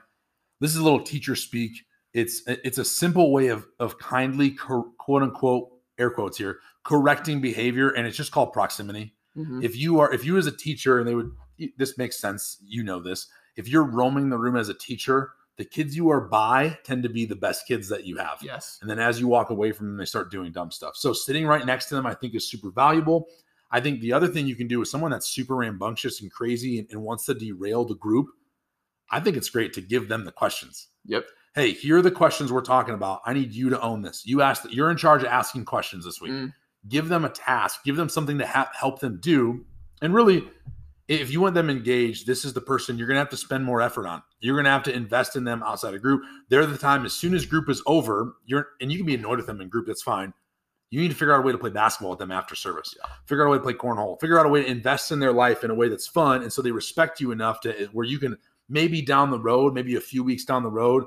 [0.60, 1.72] This is a little teacher speak.
[2.14, 5.68] It's it's a simple way of of kindly quote unquote
[5.98, 9.14] air quotes here correcting behavior, and it's just called proximity.
[9.36, 9.62] Mhm.
[9.62, 11.30] If you are if you as a teacher, and they would
[11.76, 12.58] this makes sense.
[12.62, 13.26] You know this.
[13.56, 17.08] If you're roaming the room as a teacher, the kids you are by tend to
[17.08, 18.38] be the best kids that you have.
[18.42, 18.78] Yes.
[18.80, 20.96] And then as you walk away from them, they start doing dumb stuff.
[20.96, 23.26] So sitting right next to them, I think, is super valuable.
[23.70, 26.78] I think the other thing you can do is someone that's super rambunctious and crazy
[26.78, 28.28] and, and wants to derail the group.
[29.10, 30.88] I think it's great to give them the questions.
[31.04, 31.26] Yep.
[31.58, 33.20] Hey, here are the questions we're talking about.
[33.26, 34.24] I need you to own this.
[34.24, 36.30] You asked that you're in charge of asking questions this week.
[36.30, 36.52] Mm.
[36.88, 39.66] Give them a task, give them something to ha- help them do.
[40.00, 40.48] And really,
[41.08, 43.64] if you want them engaged, this is the person you're going to have to spend
[43.64, 44.22] more effort on.
[44.38, 46.22] You're going to have to invest in them outside of group.
[46.48, 49.38] They're the time as soon as group is over, you're and you can be annoyed
[49.38, 49.88] with them in group.
[49.88, 50.32] That's fine.
[50.90, 52.94] You need to figure out a way to play basketball with them after service.
[52.96, 53.10] Yeah.
[53.26, 54.20] Figure out a way to play cornhole.
[54.20, 56.52] Figure out a way to invest in their life in a way that's fun, and
[56.52, 58.38] so they respect you enough to where you can
[58.68, 61.02] maybe down the road, maybe a few weeks down the road,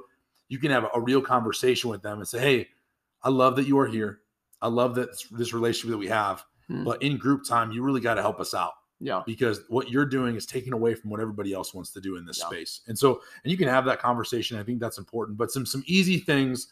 [0.51, 2.67] you can have a real conversation with them and say, "Hey,
[3.23, 4.19] I love that you are here.
[4.61, 6.83] I love that this relationship that we have, Hmm.
[6.83, 8.73] but in group time, you really got to help us out."
[9.03, 9.23] Yeah.
[9.25, 12.25] because what you're doing is taking away from what everybody else wants to do in
[12.25, 12.45] this Yeah.
[12.49, 12.81] space.
[12.85, 14.59] And so, and you can have that conversation.
[14.59, 15.39] I think that's important.
[15.39, 16.67] But some some easy things.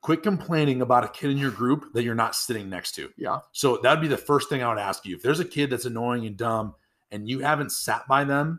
[0.00, 3.12] Quit complaining about a kid in your group that you're not sitting next to.
[3.16, 3.38] Yeah.
[3.52, 5.14] So that'd be the first thing I would ask you.
[5.14, 6.74] If there's a kid that's annoying and dumb
[7.12, 8.58] and you haven't sat by them,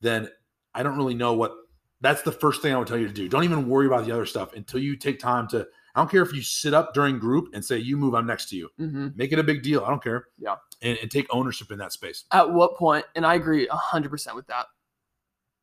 [0.00, 0.28] then
[0.74, 1.54] I don't really know what
[2.00, 3.28] that's the first thing I would tell you to do.
[3.28, 6.22] Don't even worry about the other stuff until you take time to I don't care
[6.22, 8.68] if you sit up during group and say, you move, I'm next to you.
[8.76, 9.82] hmm Make it a big deal.
[9.82, 10.26] I don't care.
[10.38, 10.56] Yeah.
[10.82, 12.24] And, and take ownership in that space.
[12.32, 13.06] At what point?
[13.14, 14.66] And I agree hundred percent with that.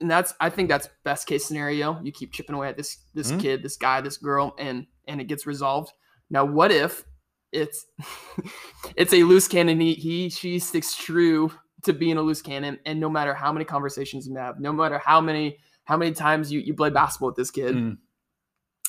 [0.02, 2.02] And that's I think that's best case scenario.
[2.02, 3.40] You keep chipping away at this this Mhm.
[3.40, 5.94] kid, this guy, this girl, and and it gets resolved.
[6.32, 7.06] Now, what if
[7.52, 7.86] it's
[8.96, 9.80] it's a loose cannon?
[9.80, 11.52] He he she sticks true
[11.84, 14.98] to being a loose cannon, and no matter how many conversations you have, no matter
[14.98, 17.98] how many how many times you you play basketball with this kid, Mm.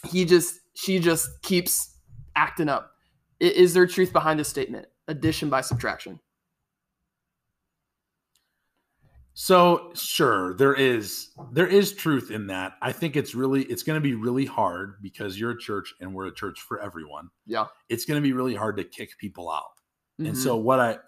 [0.09, 1.97] he just she just keeps
[2.37, 2.93] acting up.
[3.41, 4.87] Is there truth behind this statement?
[5.09, 6.21] Addition by subtraction.
[9.37, 12.75] So sure, there is there is truth in that.
[12.81, 16.15] I think it's really it's going to be really hard because you're a church and
[16.15, 17.31] we're a church for everyone.
[17.45, 17.67] Yeah.
[17.89, 19.65] It's going to be really hard to kick people out.
[20.19, 20.37] And Mhm.
[20.37, 20.99] so what I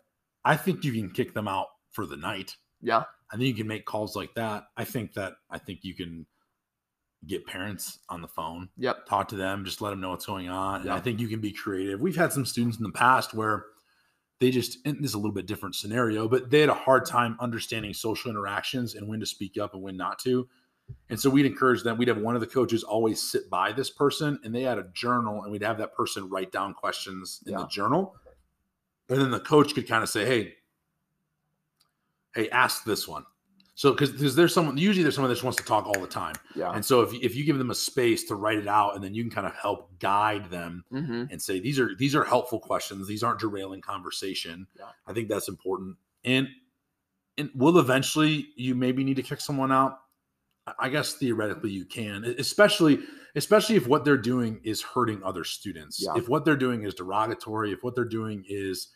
[0.44, 2.56] I think you can kick them out for the night.
[2.82, 4.64] yeah, I think you can make calls like that.
[4.76, 6.26] I think that I think you can
[7.26, 10.48] get parents on the phone, yep, talk to them, just let them know what's going
[10.48, 10.82] on.
[10.82, 12.00] And I think you can be creative.
[12.00, 13.64] We've had some students in the past where
[14.38, 17.04] they just and this is a little bit different scenario, but they had a hard
[17.06, 20.46] time understanding social interactions and when to speak up and when not to.
[21.08, 21.98] And so we'd encourage them.
[21.98, 24.84] We'd have one of the coaches always sit by this person, and they had a
[24.94, 27.58] journal, and we'd have that person write down questions in Yeah.
[27.60, 28.14] the journal.
[29.08, 30.54] And then the coach could kind of say, "Hey,
[32.36, 33.24] hey, ask this one."
[33.74, 36.34] So because there's someone usually there's someone that just wants to talk all the time,
[36.54, 39.04] yeah, and so if if you give them a space to write it out, and
[39.04, 42.24] then you can kind of help guide them hmm and say these are these are
[42.24, 43.06] helpful questions.
[43.06, 44.66] These aren't derailing conversation.
[44.78, 44.86] Yeah.
[45.06, 45.96] i think that's important.
[46.24, 46.48] And
[47.36, 49.98] and will eventually you maybe need to kick someone out.
[50.78, 53.00] I- guess theoretically you can especially
[53.34, 56.02] especially if what they're doing is hurting other students.
[56.02, 56.16] Yeah.
[56.16, 58.88] if what they're doing is derogatory if what they're doing is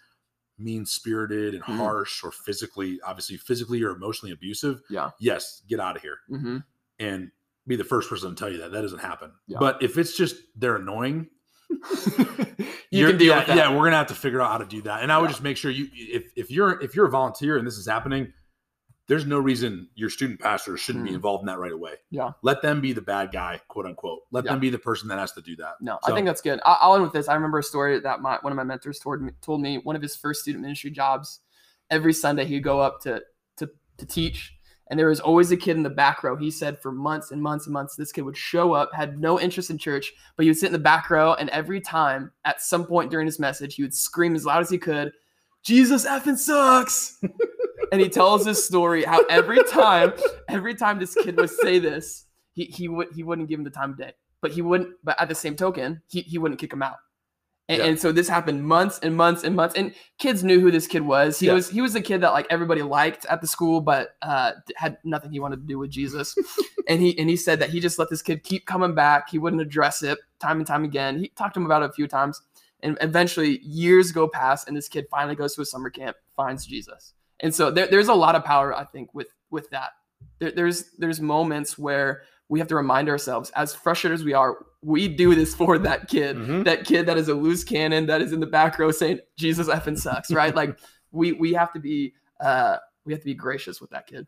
[0.60, 1.76] mean spirited and Mhm.
[1.76, 5.10] harsh or physically obviously physically or emotionally abusive Yeah.
[5.18, 6.58] yes get out of here hmm
[6.98, 7.30] and
[7.66, 9.58] be the first person to tell you that that doesn't happen Yeah.
[9.58, 11.28] but if it's just they're annoying
[12.90, 13.56] you can deal yeah, with that.
[13.56, 15.02] Yeah, we're gonna have to figure out how to do that.
[15.04, 15.30] And I would Yeah.
[15.32, 18.32] just make sure you if if you're if you're a volunteer and this is happening,
[19.10, 21.14] there's no reason your student pastor shouldn't be Mhm.
[21.16, 21.94] involved in that right away.
[22.10, 22.30] Yeah.
[22.42, 24.20] Let them be the bad guy, quote unquote.
[24.30, 24.52] Let Yeah.
[24.52, 25.74] them be the person that has to do that.
[25.80, 26.60] No, So- I think that's good.
[26.64, 27.26] I, I'll end with this.
[27.28, 29.96] I remember a story that my one of my mentors told me, told me one
[29.96, 31.40] of his first student ministry jobs.
[31.90, 33.20] Every Sunday he'd go up to
[33.56, 34.56] to to teach,
[34.88, 36.36] and there was always a kid in the back row.
[36.36, 39.40] He said for months and months and months, this kid would show up, had no
[39.40, 42.62] interest in church, but he would sit in the back row, and every time, at
[42.62, 45.12] some point during his message, he would scream as loud as he could,
[45.64, 47.20] "Jesus effing sucks!"
[47.92, 50.12] and he tells his story how every time,
[50.48, 53.70] every time this kid would say this, he he would he wouldn't give him the
[53.70, 54.12] time of day
[54.42, 56.96] but he wouldn't but at the same token he, he wouldn't kick him out.
[57.68, 57.84] And, Yeah.
[57.88, 61.02] and so this happened months and months and months and kids knew who this kid
[61.02, 61.38] was.
[61.38, 61.52] He Yeah.
[61.54, 64.98] was he was the kid that like everybody liked at the school but uh had
[65.04, 66.34] nothing he wanted to do with jesus.
[66.88, 69.30] And he and he said that he just let this kid keep coming back.
[69.30, 71.20] He wouldn't address it time and time again.
[71.20, 72.42] He talked to him about it a few times.
[72.82, 76.66] And eventually years go past and this kid finally goes to a summer camp finds
[76.66, 79.90] jesus and so there, there's a lot of power i think with with that
[80.38, 84.58] there, there's there's moments where we have to remind ourselves as frustrated as we are
[84.82, 86.64] we do this for that kid Mhm.
[86.64, 89.68] that kid that is a loose cannon that is in the back row saying jesus
[89.68, 90.78] effing sucks right like
[91.12, 94.26] we we have to be uh we have to be gracious with that kid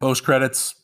[0.00, 0.74] Post credits.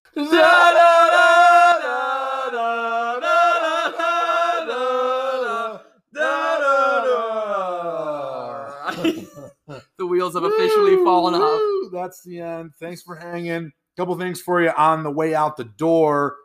[10.23, 12.73] Wheels have officially fallen off That's the end.
[12.79, 13.73] Thanks for hanging.
[13.97, 16.37] Couple things for you on the way out the door.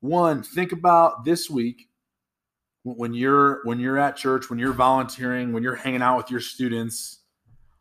[0.00, 1.88] One, think about this week
[2.84, 6.40] when you're when you're at church, when you're volunteering, when you're hanging out with your
[6.40, 7.18] students.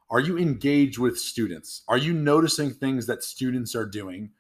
[0.10, 1.84] Are you engaged with students?
[1.88, 4.32] Are you noticing things that students are doing?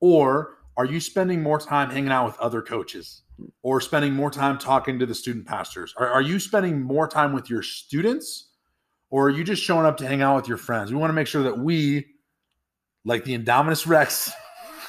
[0.00, 3.22] Or are you spending more time hanging out with other coaches
[3.62, 5.94] or spending more time talking to the student pastors?
[5.98, 8.49] Are, are you spending more time with your students
[9.10, 10.92] or are you just showing up to hang out with your friends?
[10.92, 12.06] We want to make sure that we,
[13.04, 14.30] like the Indominus Rex,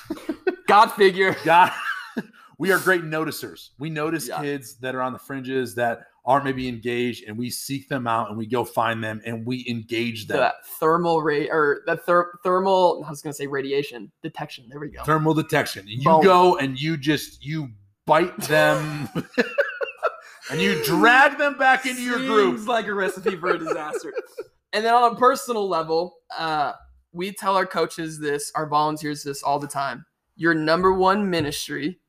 [0.67, 1.36] God figure.
[1.43, 1.72] God,
[2.57, 3.69] we are great noticers.
[3.80, 4.41] We notice Yeah.
[4.41, 8.30] kids that are on the fringes that aren't maybe engaged, and we seek them out
[8.30, 10.38] and we go find them and we engage them.
[10.38, 14.65] The thermal rate or the ther- thermal, I was going to say radiation detection.
[14.69, 15.03] There we go.
[15.03, 15.82] Thermal detection.
[15.89, 16.22] And you Boom.
[16.24, 17.69] go and you just you
[18.05, 19.09] bite them
[20.52, 22.56] and you drag them back into your group.
[22.58, 24.14] Seems like a recipe for a disaster.
[24.74, 26.74] and then on a personal level, uh,
[27.14, 30.06] we tell our coaches this, our volunteers this all the time.
[30.36, 31.99] Your number one ministry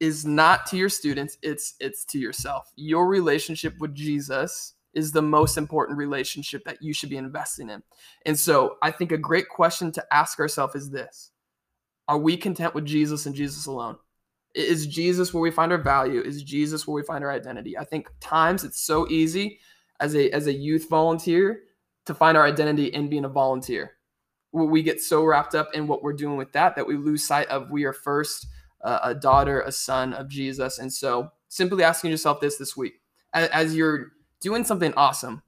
[0.00, 2.70] is not to your students, it's it's to yourself.
[2.76, 7.82] Your relationship with Jesus is the most important relationship that you should be investing in.
[8.24, 11.32] And so I think a great question to ask ourselves is this.
[12.06, 13.96] Are we content with Jesus and Jesus alone?
[14.58, 16.20] Is Jesus where we find our value?
[16.20, 17.78] Is Jesus where we find our identity?
[17.78, 19.60] I think times it's so easy
[20.00, 21.60] as a as a youth volunteer
[22.06, 23.92] to find our identity in being a volunteer.
[24.52, 27.26] We we get so wrapped up in what we're doing with that that we lose
[27.26, 28.46] sight of we are first
[28.82, 30.78] uh, a daughter, a son of Jesus.
[30.78, 33.00] And so, simply asking yourself this this week,
[33.32, 35.42] as, as you're doing something awesome,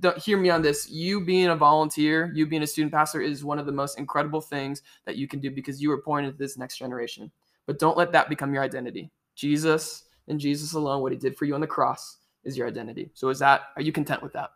[0.00, 0.88] don't hear me on this.
[0.90, 4.40] You being a volunteer, you being a student pastor is one of the most incredible
[4.40, 7.30] things that you can do because you are pointing to this next generation.
[7.68, 9.10] But don't let that become your identity.
[9.36, 13.10] Jesus and Jesus alone, what he did for you on the cross is your identity.
[13.12, 14.52] So is that are you content with that?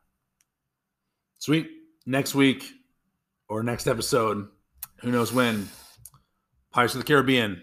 [1.39, 1.69] Sweet.
[2.07, 2.73] Next week
[3.49, 4.49] or next episode,
[5.03, 5.69] who knows when?
[6.71, 7.63] Pirates of the Caribbean.